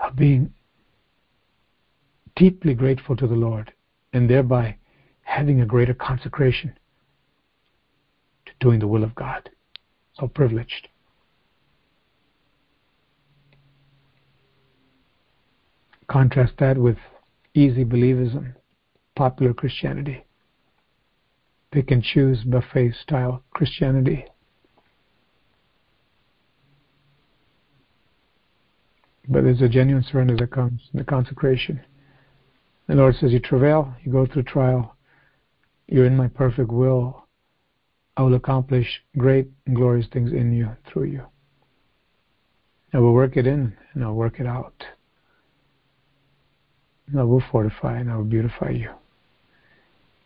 of 0.00 0.16
being 0.16 0.52
deeply 2.36 2.74
grateful 2.74 3.16
to 3.16 3.26
the 3.26 3.34
Lord 3.34 3.72
and 4.12 4.28
thereby 4.28 4.76
having 5.22 5.60
a 5.60 5.66
greater 5.66 5.94
consecration 5.94 6.72
to 8.46 8.52
doing 8.60 8.80
the 8.80 8.88
will 8.88 9.04
of 9.04 9.14
God. 9.14 9.50
So 10.18 10.26
privileged. 10.26 10.88
Contrast 16.08 16.54
that 16.58 16.78
with 16.78 16.96
easy 17.54 17.84
believism, 17.84 18.54
popular 19.18 19.52
Christianity. 19.52 20.24
Pick 21.72 21.90
and 21.90 22.04
choose 22.04 22.44
buffet 22.44 22.94
style 23.02 23.42
Christianity. 23.50 24.24
But 29.28 29.42
there's 29.42 29.60
a 29.60 29.68
genuine 29.68 30.04
surrender 30.04 30.36
that 30.36 30.52
comes 30.52 30.82
in 30.94 30.98
the 30.98 31.04
consecration. 31.04 31.80
The 32.86 32.94
Lord 32.94 33.16
says, 33.16 33.32
You 33.32 33.40
travail, 33.40 33.92
you 34.04 34.12
go 34.12 34.24
through 34.24 34.44
trial, 34.44 34.96
you're 35.88 36.06
in 36.06 36.16
my 36.16 36.28
perfect 36.28 36.70
will. 36.70 37.26
I 38.16 38.22
will 38.22 38.34
accomplish 38.34 39.02
great 39.16 39.48
and 39.66 39.74
glorious 39.74 40.06
things 40.12 40.30
in 40.32 40.52
you, 40.52 40.70
through 40.90 41.06
you. 41.06 41.24
I 42.94 42.98
will 43.00 43.12
work 43.12 43.36
it 43.36 43.48
in 43.48 43.76
and 43.94 44.04
I'll 44.04 44.14
work 44.14 44.38
it 44.38 44.46
out. 44.46 44.84
And 47.08 47.18
I 47.18 47.24
will 47.24 47.42
fortify 47.50 47.98
and 47.98 48.10
I 48.10 48.16
will 48.16 48.24
beautify 48.24 48.70
you. 48.70 48.90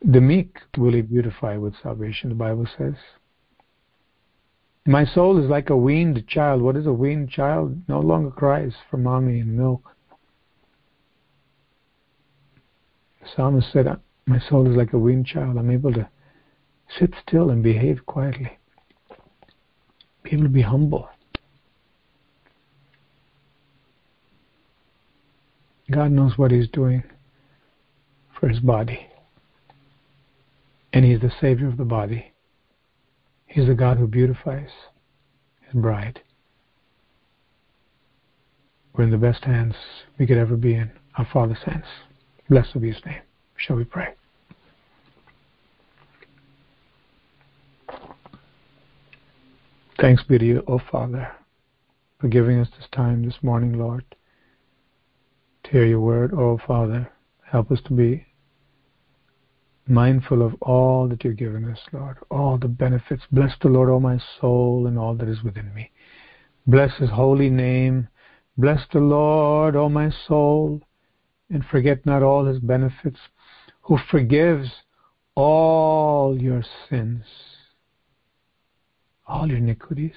The 0.05 0.20
meek 0.20 0.59
will 0.76 0.94
he 0.94 1.03
beautify 1.03 1.57
with 1.57 1.74
salvation, 1.80 2.30
the 2.30 2.34
Bible 2.34 2.66
says. 2.76 2.94
My 4.84 5.05
soul 5.05 5.42
is 5.42 5.48
like 5.48 5.70
a 5.70 5.76
weaned 5.76 6.26
child. 6.26 6.61
What 6.61 6.76
is 6.76 6.86
a 6.86 6.92
weaned 6.92 7.30
child? 7.30 7.82
No 7.86 8.00
longer 8.00 8.32
cries 8.32 8.72
for 8.90 8.96
mommy 8.96 9.38
and 9.38 9.57
milk. 9.57 9.94
The 13.20 13.28
psalmist 13.36 13.72
said, 13.72 13.86
uh, 13.86 13.96
My 14.26 14.40
soul 14.40 14.68
is 14.68 14.76
like 14.76 14.92
a 14.92 14.98
weaned 14.98 15.26
child. 15.26 15.57
I'm 15.57 15.70
able 15.70 15.92
to 15.92 16.09
sit 16.98 17.14
still 17.24 17.50
and 17.50 17.62
behave 17.62 18.05
quietly. 18.05 18.59
Be 20.24 20.32
able 20.32 20.44
to 20.44 20.48
be 20.48 20.62
humble. 20.62 21.09
God 25.92 26.11
knows 26.11 26.36
what 26.36 26.50
He's 26.50 26.68
doing 26.68 27.05
for 28.40 28.48
His 28.48 28.59
body. 28.59 29.11
And 30.93 31.05
He's 31.05 31.20
the 31.20 31.32
Savior 31.40 31.68
of 31.68 31.76
the 31.76 31.84
body. 31.84 32.32
He's 33.47 33.66
the 33.66 33.74
God 33.74 33.97
who 33.97 34.07
beautifies 34.07 34.70
His 35.62 35.80
bride. 35.80 36.20
We're 38.95 39.05
in 39.05 39.11
the 39.11 39.16
best 39.16 39.45
hands 39.45 39.74
we 40.18 40.26
could 40.26 40.36
ever 40.36 40.57
be 40.57 40.74
in, 40.74 40.90
our 41.16 41.26
Father's 41.32 41.62
hands. 41.64 41.84
Blessed 42.49 42.80
be 42.80 42.93
His 42.93 43.05
name. 43.07 43.22
Shall 43.57 43.76
we 43.76 43.84
pray? 43.84 44.14
Thanks 50.01 50.24
be 50.24 50.36
to 50.36 50.45
you, 50.45 50.64
O 50.66 50.80
Father, 50.90 51.30
for 52.18 52.26
giving 52.26 52.59
us 52.59 52.68
this 52.76 52.88
time 52.90 53.24
this 53.24 53.36
morning, 53.40 53.78
Lord, 53.78 54.05
to 55.62 55.70
hear 55.70 55.86
your 55.86 56.01
word. 56.01 56.34
O 56.34 56.59
Father, 56.66 57.09
help 57.49 57.70
us 57.70 57.78
to 57.86 57.93
be 57.93 58.26
mindful 59.87 60.43
of 60.43 60.55
all 60.62 61.09
that 61.09 61.24
you're 61.24 61.33
giving 61.33 61.64
us, 61.64 61.78
Lord, 61.93 62.18
all 62.30 62.59
the 62.59 62.68
benefits. 62.68 63.22
Bless 63.30 63.53
the 63.61 63.68
Lord, 63.68 63.89
O 63.89 63.99
my 63.99 64.18
soul, 64.41 64.87
and 64.87 64.99
all 64.99 65.14
that 65.14 65.28
is 65.28 65.43
within 65.43 65.72
me. 65.74 65.91
Bless 66.66 66.97
his 66.99 67.11
holy 67.11 67.51
name. 67.51 68.09
Bless 68.57 68.80
the 68.93 69.01
Lord, 69.01 69.76
O 69.76 69.89
my 69.89 70.11
soul, 70.28 70.80
and 71.51 71.64
forget 71.64 72.05
not 72.07 72.22
all 72.22 72.45
his 72.45 72.59
benefits, 72.59 73.18
who 73.83 73.99
forgives 74.11 74.70
all 75.35 76.41
your 76.41 76.62
sins, 76.89 77.24
all 79.26 79.49
your 79.49 79.57
iniquities, 79.57 80.14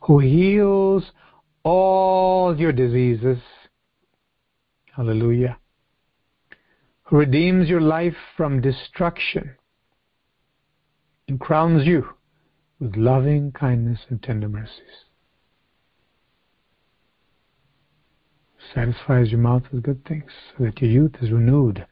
who 0.00 0.18
heals 0.18 1.04
all 1.62 2.58
your 2.58 2.72
diseases. 2.72 3.38
Hallelujah 4.96 5.58
who 7.06 7.16
redeems 7.16 7.68
your 7.68 7.80
life 7.80 8.16
from 8.36 8.60
destruction 8.60 9.54
and 11.28 11.38
crowns 11.40 11.86
you 11.86 12.04
with 12.80 12.96
loving 12.96 13.52
kindness 13.52 14.00
and 14.08 14.22
tender 14.22 14.48
mercies. 14.48 15.04
Satisfies 18.74 19.30
your 19.30 19.40
mouth 19.40 19.62
with 19.72 19.84
good 19.84 20.04
things 20.04 20.30
so 20.56 20.64
that 20.64 20.80
your 20.82 20.90
youth 20.90 21.14
is 21.22 21.30
renewed 21.30 21.86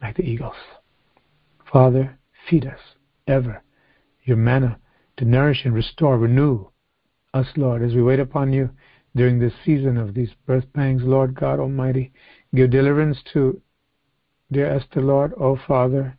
like 0.00 0.16
the 0.16 0.22
eagles. 0.22 0.56
Father, 1.70 2.18
feed 2.48 2.66
us 2.66 2.80
ever 3.26 3.62
your 4.24 4.38
manna 4.38 4.78
to 5.18 5.24
nourish 5.24 5.64
and 5.64 5.74
restore, 5.74 6.16
renew 6.18 6.66
us, 7.34 7.46
Lord, 7.56 7.82
as 7.82 7.94
we 7.94 8.02
wait 8.02 8.20
upon 8.20 8.52
you 8.52 8.70
during 9.14 9.38
this 9.38 9.52
season 9.64 9.98
of 9.98 10.14
these 10.14 10.30
birth 10.46 10.64
pangs, 10.72 11.02
Lord 11.04 11.34
God 11.34 11.60
Almighty. 11.60 12.12
Give 12.54 12.70
deliverance 12.70 13.18
to 13.32 13.60
Dear 14.52 14.66
Esther, 14.66 15.00
Lord, 15.00 15.32
O 15.38 15.56
Father, 15.68 16.18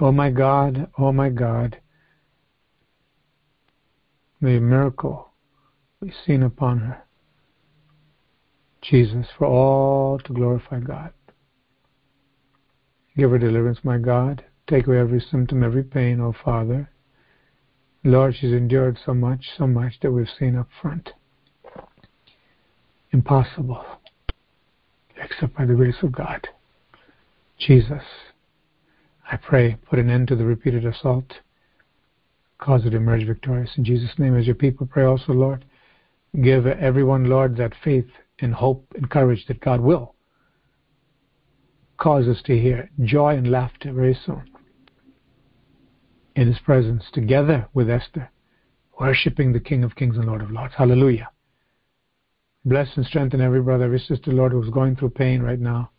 O 0.00 0.12
my 0.12 0.30
God, 0.30 0.90
O 0.98 1.12
my 1.12 1.30
God, 1.30 1.80
may 4.38 4.56
a 4.56 4.60
miracle 4.60 5.30
be 6.02 6.12
seen 6.26 6.42
upon 6.42 6.80
her. 6.80 7.02
Jesus, 8.82 9.26
for 9.38 9.46
all 9.46 10.18
to 10.18 10.32
glorify 10.34 10.80
God. 10.80 11.12
Give 13.16 13.30
her 13.30 13.38
deliverance, 13.38 13.78
my 13.82 13.96
God. 13.96 14.44
Take 14.68 14.86
away 14.86 14.98
every 14.98 15.20
symptom, 15.20 15.62
every 15.62 15.84
pain, 15.84 16.20
O 16.20 16.34
Father. 16.44 16.90
Lord, 18.04 18.36
she's 18.38 18.52
endured 18.52 18.98
so 19.04 19.14
much, 19.14 19.46
so 19.56 19.66
much 19.66 19.94
that 20.02 20.12
we've 20.12 20.28
seen 20.38 20.54
up 20.54 20.68
front. 20.82 21.10
Impossible, 23.10 23.82
except 25.16 25.56
by 25.56 25.64
the 25.64 25.74
grace 25.74 25.96
of 26.02 26.12
God. 26.12 26.46
Jesus, 27.58 28.02
I 29.30 29.36
pray, 29.36 29.76
put 29.88 29.98
an 29.98 30.10
end 30.10 30.28
to 30.28 30.36
the 30.36 30.44
repeated 30.44 30.84
assault. 30.84 31.32
Cause 32.58 32.84
it 32.86 32.90
to 32.90 32.96
emerge 32.96 33.26
victorious. 33.26 33.70
In 33.76 33.84
Jesus' 33.84 34.18
name, 34.18 34.36
as 34.36 34.46
your 34.46 34.54
people 34.54 34.86
pray 34.86 35.04
also, 35.04 35.32
Lord, 35.32 35.64
give 36.42 36.66
everyone, 36.66 37.24
Lord, 37.24 37.56
that 37.56 37.72
faith 37.84 38.06
and 38.38 38.54
hope 38.54 38.86
and 38.94 39.10
courage 39.10 39.44
that 39.48 39.60
God 39.60 39.80
will 39.80 40.14
cause 41.98 42.28
us 42.28 42.42
to 42.44 42.58
hear 42.58 42.90
joy 43.04 43.36
and 43.36 43.50
laughter 43.50 43.92
very 43.92 44.18
soon 44.26 44.42
in 46.34 46.46
His 46.48 46.58
presence, 46.58 47.04
together 47.12 47.68
with 47.72 47.88
Esther, 47.88 48.30
worshiping 49.00 49.52
the 49.52 49.60
King 49.60 49.82
of 49.82 49.96
Kings 49.96 50.16
and 50.16 50.26
Lord 50.26 50.42
of 50.42 50.50
Lords. 50.50 50.74
Hallelujah. 50.76 51.30
Bless 52.66 52.88
and 52.96 53.06
strengthen 53.06 53.40
every 53.40 53.62
brother, 53.62 53.84
every 53.84 53.98
sister, 53.98 54.32
Lord, 54.32 54.52
who's 54.52 54.70
going 54.70 54.96
through 54.96 55.10
pain 55.10 55.40
right 55.42 55.60
now 55.60 55.90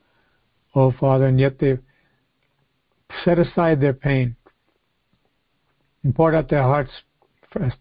oh 0.77 0.93
Father, 0.99 1.25
and 1.25 1.39
yet 1.39 1.57
they've 1.59 1.81
set 3.25 3.39
aside 3.39 3.81
their 3.81 3.93
pain 3.93 4.35
and 6.03 6.13
poured 6.15 6.35
out 6.35 6.49
their 6.49 6.63
hearts 6.63 6.91
for 7.51 7.73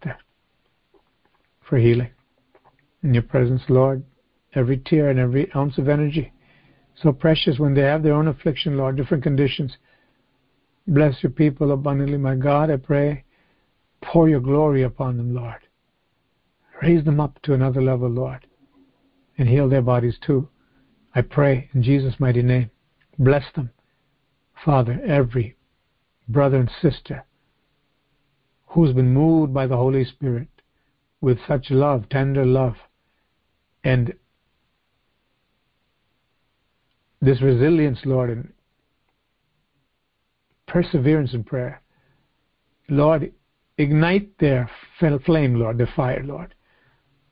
for 1.69 1.77
healing. 1.77 2.09
In 3.03 3.13
your 3.13 3.23
presence, 3.23 3.61
Lord, 3.69 4.03
every 4.55 4.77
tear 4.77 5.09
and 5.09 5.19
every 5.19 5.51
ounce 5.55 5.77
of 5.77 5.87
energy, 5.87 6.33
so 7.01 7.11
precious 7.11 7.59
when 7.59 7.75
they 7.75 7.81
have 7.81 8.01
their 8.01 8.13
own 8.13 8.27
affliction, 8.27 8.77
Lord, 8.77 8.97
different 8.97 9.23
conditions. 9.23 9.77
Bless 10.87 11.21
your 11.21 11.31
people 11.31 11.71
abundantly, 11.71 12.17
my 12.17 12.35
God, 12.35 12.71
I 12.71 12.77
pray. 12.77 13.23
Pour 14.01 14.29
your 14.29 14.39
glory 14.39 14.83
upon 14.83 15.17
them, 15.17 15.35
Lord. 15.35 15.59
Raise 16.81 17.03
them 17.03 17.19
up 17.19 17.41
to 17.43 17.53
another 17.53 17.81
level, 17.81 18.09
Lord, 18.09 18.47
and 19.37 19.47
heal 19.47 19.69
their 19.69 19.81
bodies 19.81 20.17
too. 20.25 20.47
I 21.13 21.21
pray 21.21 21.69
in 21.73 21.83
Jesus' 21.83 22.19
mighty 22.19 22.41
name. 22.41 22.71
Bless 23.17 23.43
them. 23.55 23.71
Father, 24.63 24.99
every 25.05 25.55
brother 26.27 26.57
and 26.57 26.71
sister 26.81 27.25
who's 28.67 28.93
been 28.93 29.13
moved 29.13 29.53
by 29.53 29.65
the 29.65 29.77
Holy 29.77 30.03
Spirit 30.05 30.49
with 31.21 31.37
such 31.47 31.71
love, 31.71 32.09
tender 32.09 32.45
love, 32.45 32.75
and 33.83 34.13
this 37.21 37.41
resilience, 37.41 37.99
Lord, 38.05 38.29
and 38.29 38.53
perseverance 40.67 41.33
in 41.33 41.43
prayer. 41.43 41.81
Lord, 42.89 43.31
ignite 43.77 44.37
their 44.37 44.69
flame, 45.25 45.55
Lord, 45.55 45.77
their 45.77 45.91
fire, 45.95 46.23
Lord, 46.23 46.53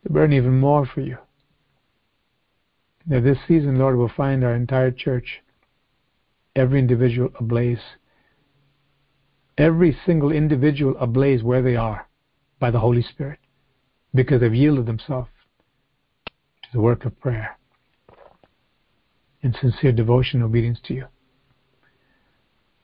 to 0.04 0.10
burn 0.12 0.34
even 0.34 0.60
more 0.60 0.86
for 0.86 1.02
you. 1.02 1.18
That 3.08 3.24
this 3.24 3.38
season, 3.48 3.78
Lord, 3.78 3.98
will 3.98 4.12
find 4.16 4.44
our 4.44 4.56
entire 4.56 4.92
church 4.92 5.42
every 6.56 6.80
individual 6.80 7.30
ablaze. 7.40 7.80
Every 9.58 9.98
single 10.06 10.32
individual 10.32 10.96
ablaze 11.00 11.44
where 11.44 11.62
they 11.62 11.76
are 11.76 12.08
by 12.60 12.72
the 12.72 12.80
Holy 12.80 13.02
Spirit 13.02 13.40
because 14.14 14.42
they've 14.42 14.54
yielded 14.54 14.86
themselves 14.86 15.30
to 16.64 16.70
the 16.74 16.82
work 16.82 17.06
of 17.06 17.20
prayer 17.20 17.58
and 19.44 19.56
sincere 19.62 19.92
devotion 19.92 20.42
and 20.42 20.50
obedience 20.50 20.80
to 20.86 20.94
you. 20.94 21.06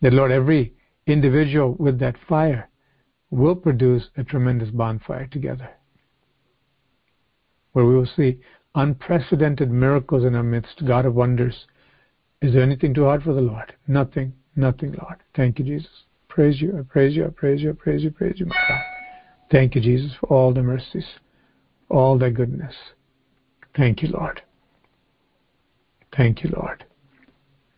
That, 0.01 0.13
Lord, 0.13 0.31
every 0.31 0.73
individual 1.07 1.73
with 1.73 1.99
that 1.99 2.15
fire 2.27 2.69
will 3.29 3.55
produce 3.55 4.09
a 4.17 4.23
tremendous 4.23 4.69
bonfire 4.69 5.27
together 5.27 5.69
where 7.73 7.85
we 7.85 7.95
will 7.95 8.09
see 8.17 8.39
unprecedented 8.75 9.71
miracles 9.71 10.23
in 10.25 10.35
our 10.35 10.43
midst, 10.43 10.85
God 10.85 11.05
of 11.05 11.15
wonders, 11.15 11.65
is 12.41 12.53
there 12.53 12.63
anything 12.63 12.93
too 12.93 13.05
hard 13.05 13.23
for 13.23 13.33
the 13.33 13.41
Lord? 13.41 13.73
Nothing, 13.87 14.33
nothing, 14.55 14.95
Lord. 15.01 15.17
Thank 15.35 15.59
you, 15.59 15.65
Jesus. 15.65 15.89
Praise 16.27 16.61
you, 16.61 16.77
I 16.77 16.81
praise 16.83 17.15
you, 17.15 17.25
I 17.25 17.29
praise 17.29 17.61
you, 17.61 17.71
I 17.71 17.73
praise 17.73 18.03
you, 18.03 18.11
praise 18.11 18.39
you, 18.39 18.45
my 18.45 18.55
God. 18.67 18.81
Thank 19.51 19.75
you, 19.75 19.81
Jesus, 19.81 20.11
for 20.19 20.27
all 20.27 20.53
the 20.53 20.63
mercies, 20.63 21.05
all 21.89 22.17
the 22.17 22.31
goodness. 22.31 22.73
Thank 23.75 24.01
you, 24.01 24.09
Lord. 24.09 24.41
Thank 26.15 26.43
you, 26.43 26.51
Lord. 26.55 26.85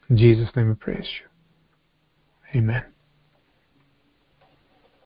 In 0.09 0.18
Jesus' 0.18 0.49
name 0.55 0.70
we 0.70 0.76
praise 0.76 1.07
you. 1.20 2.59
Amen. 2.59 2.93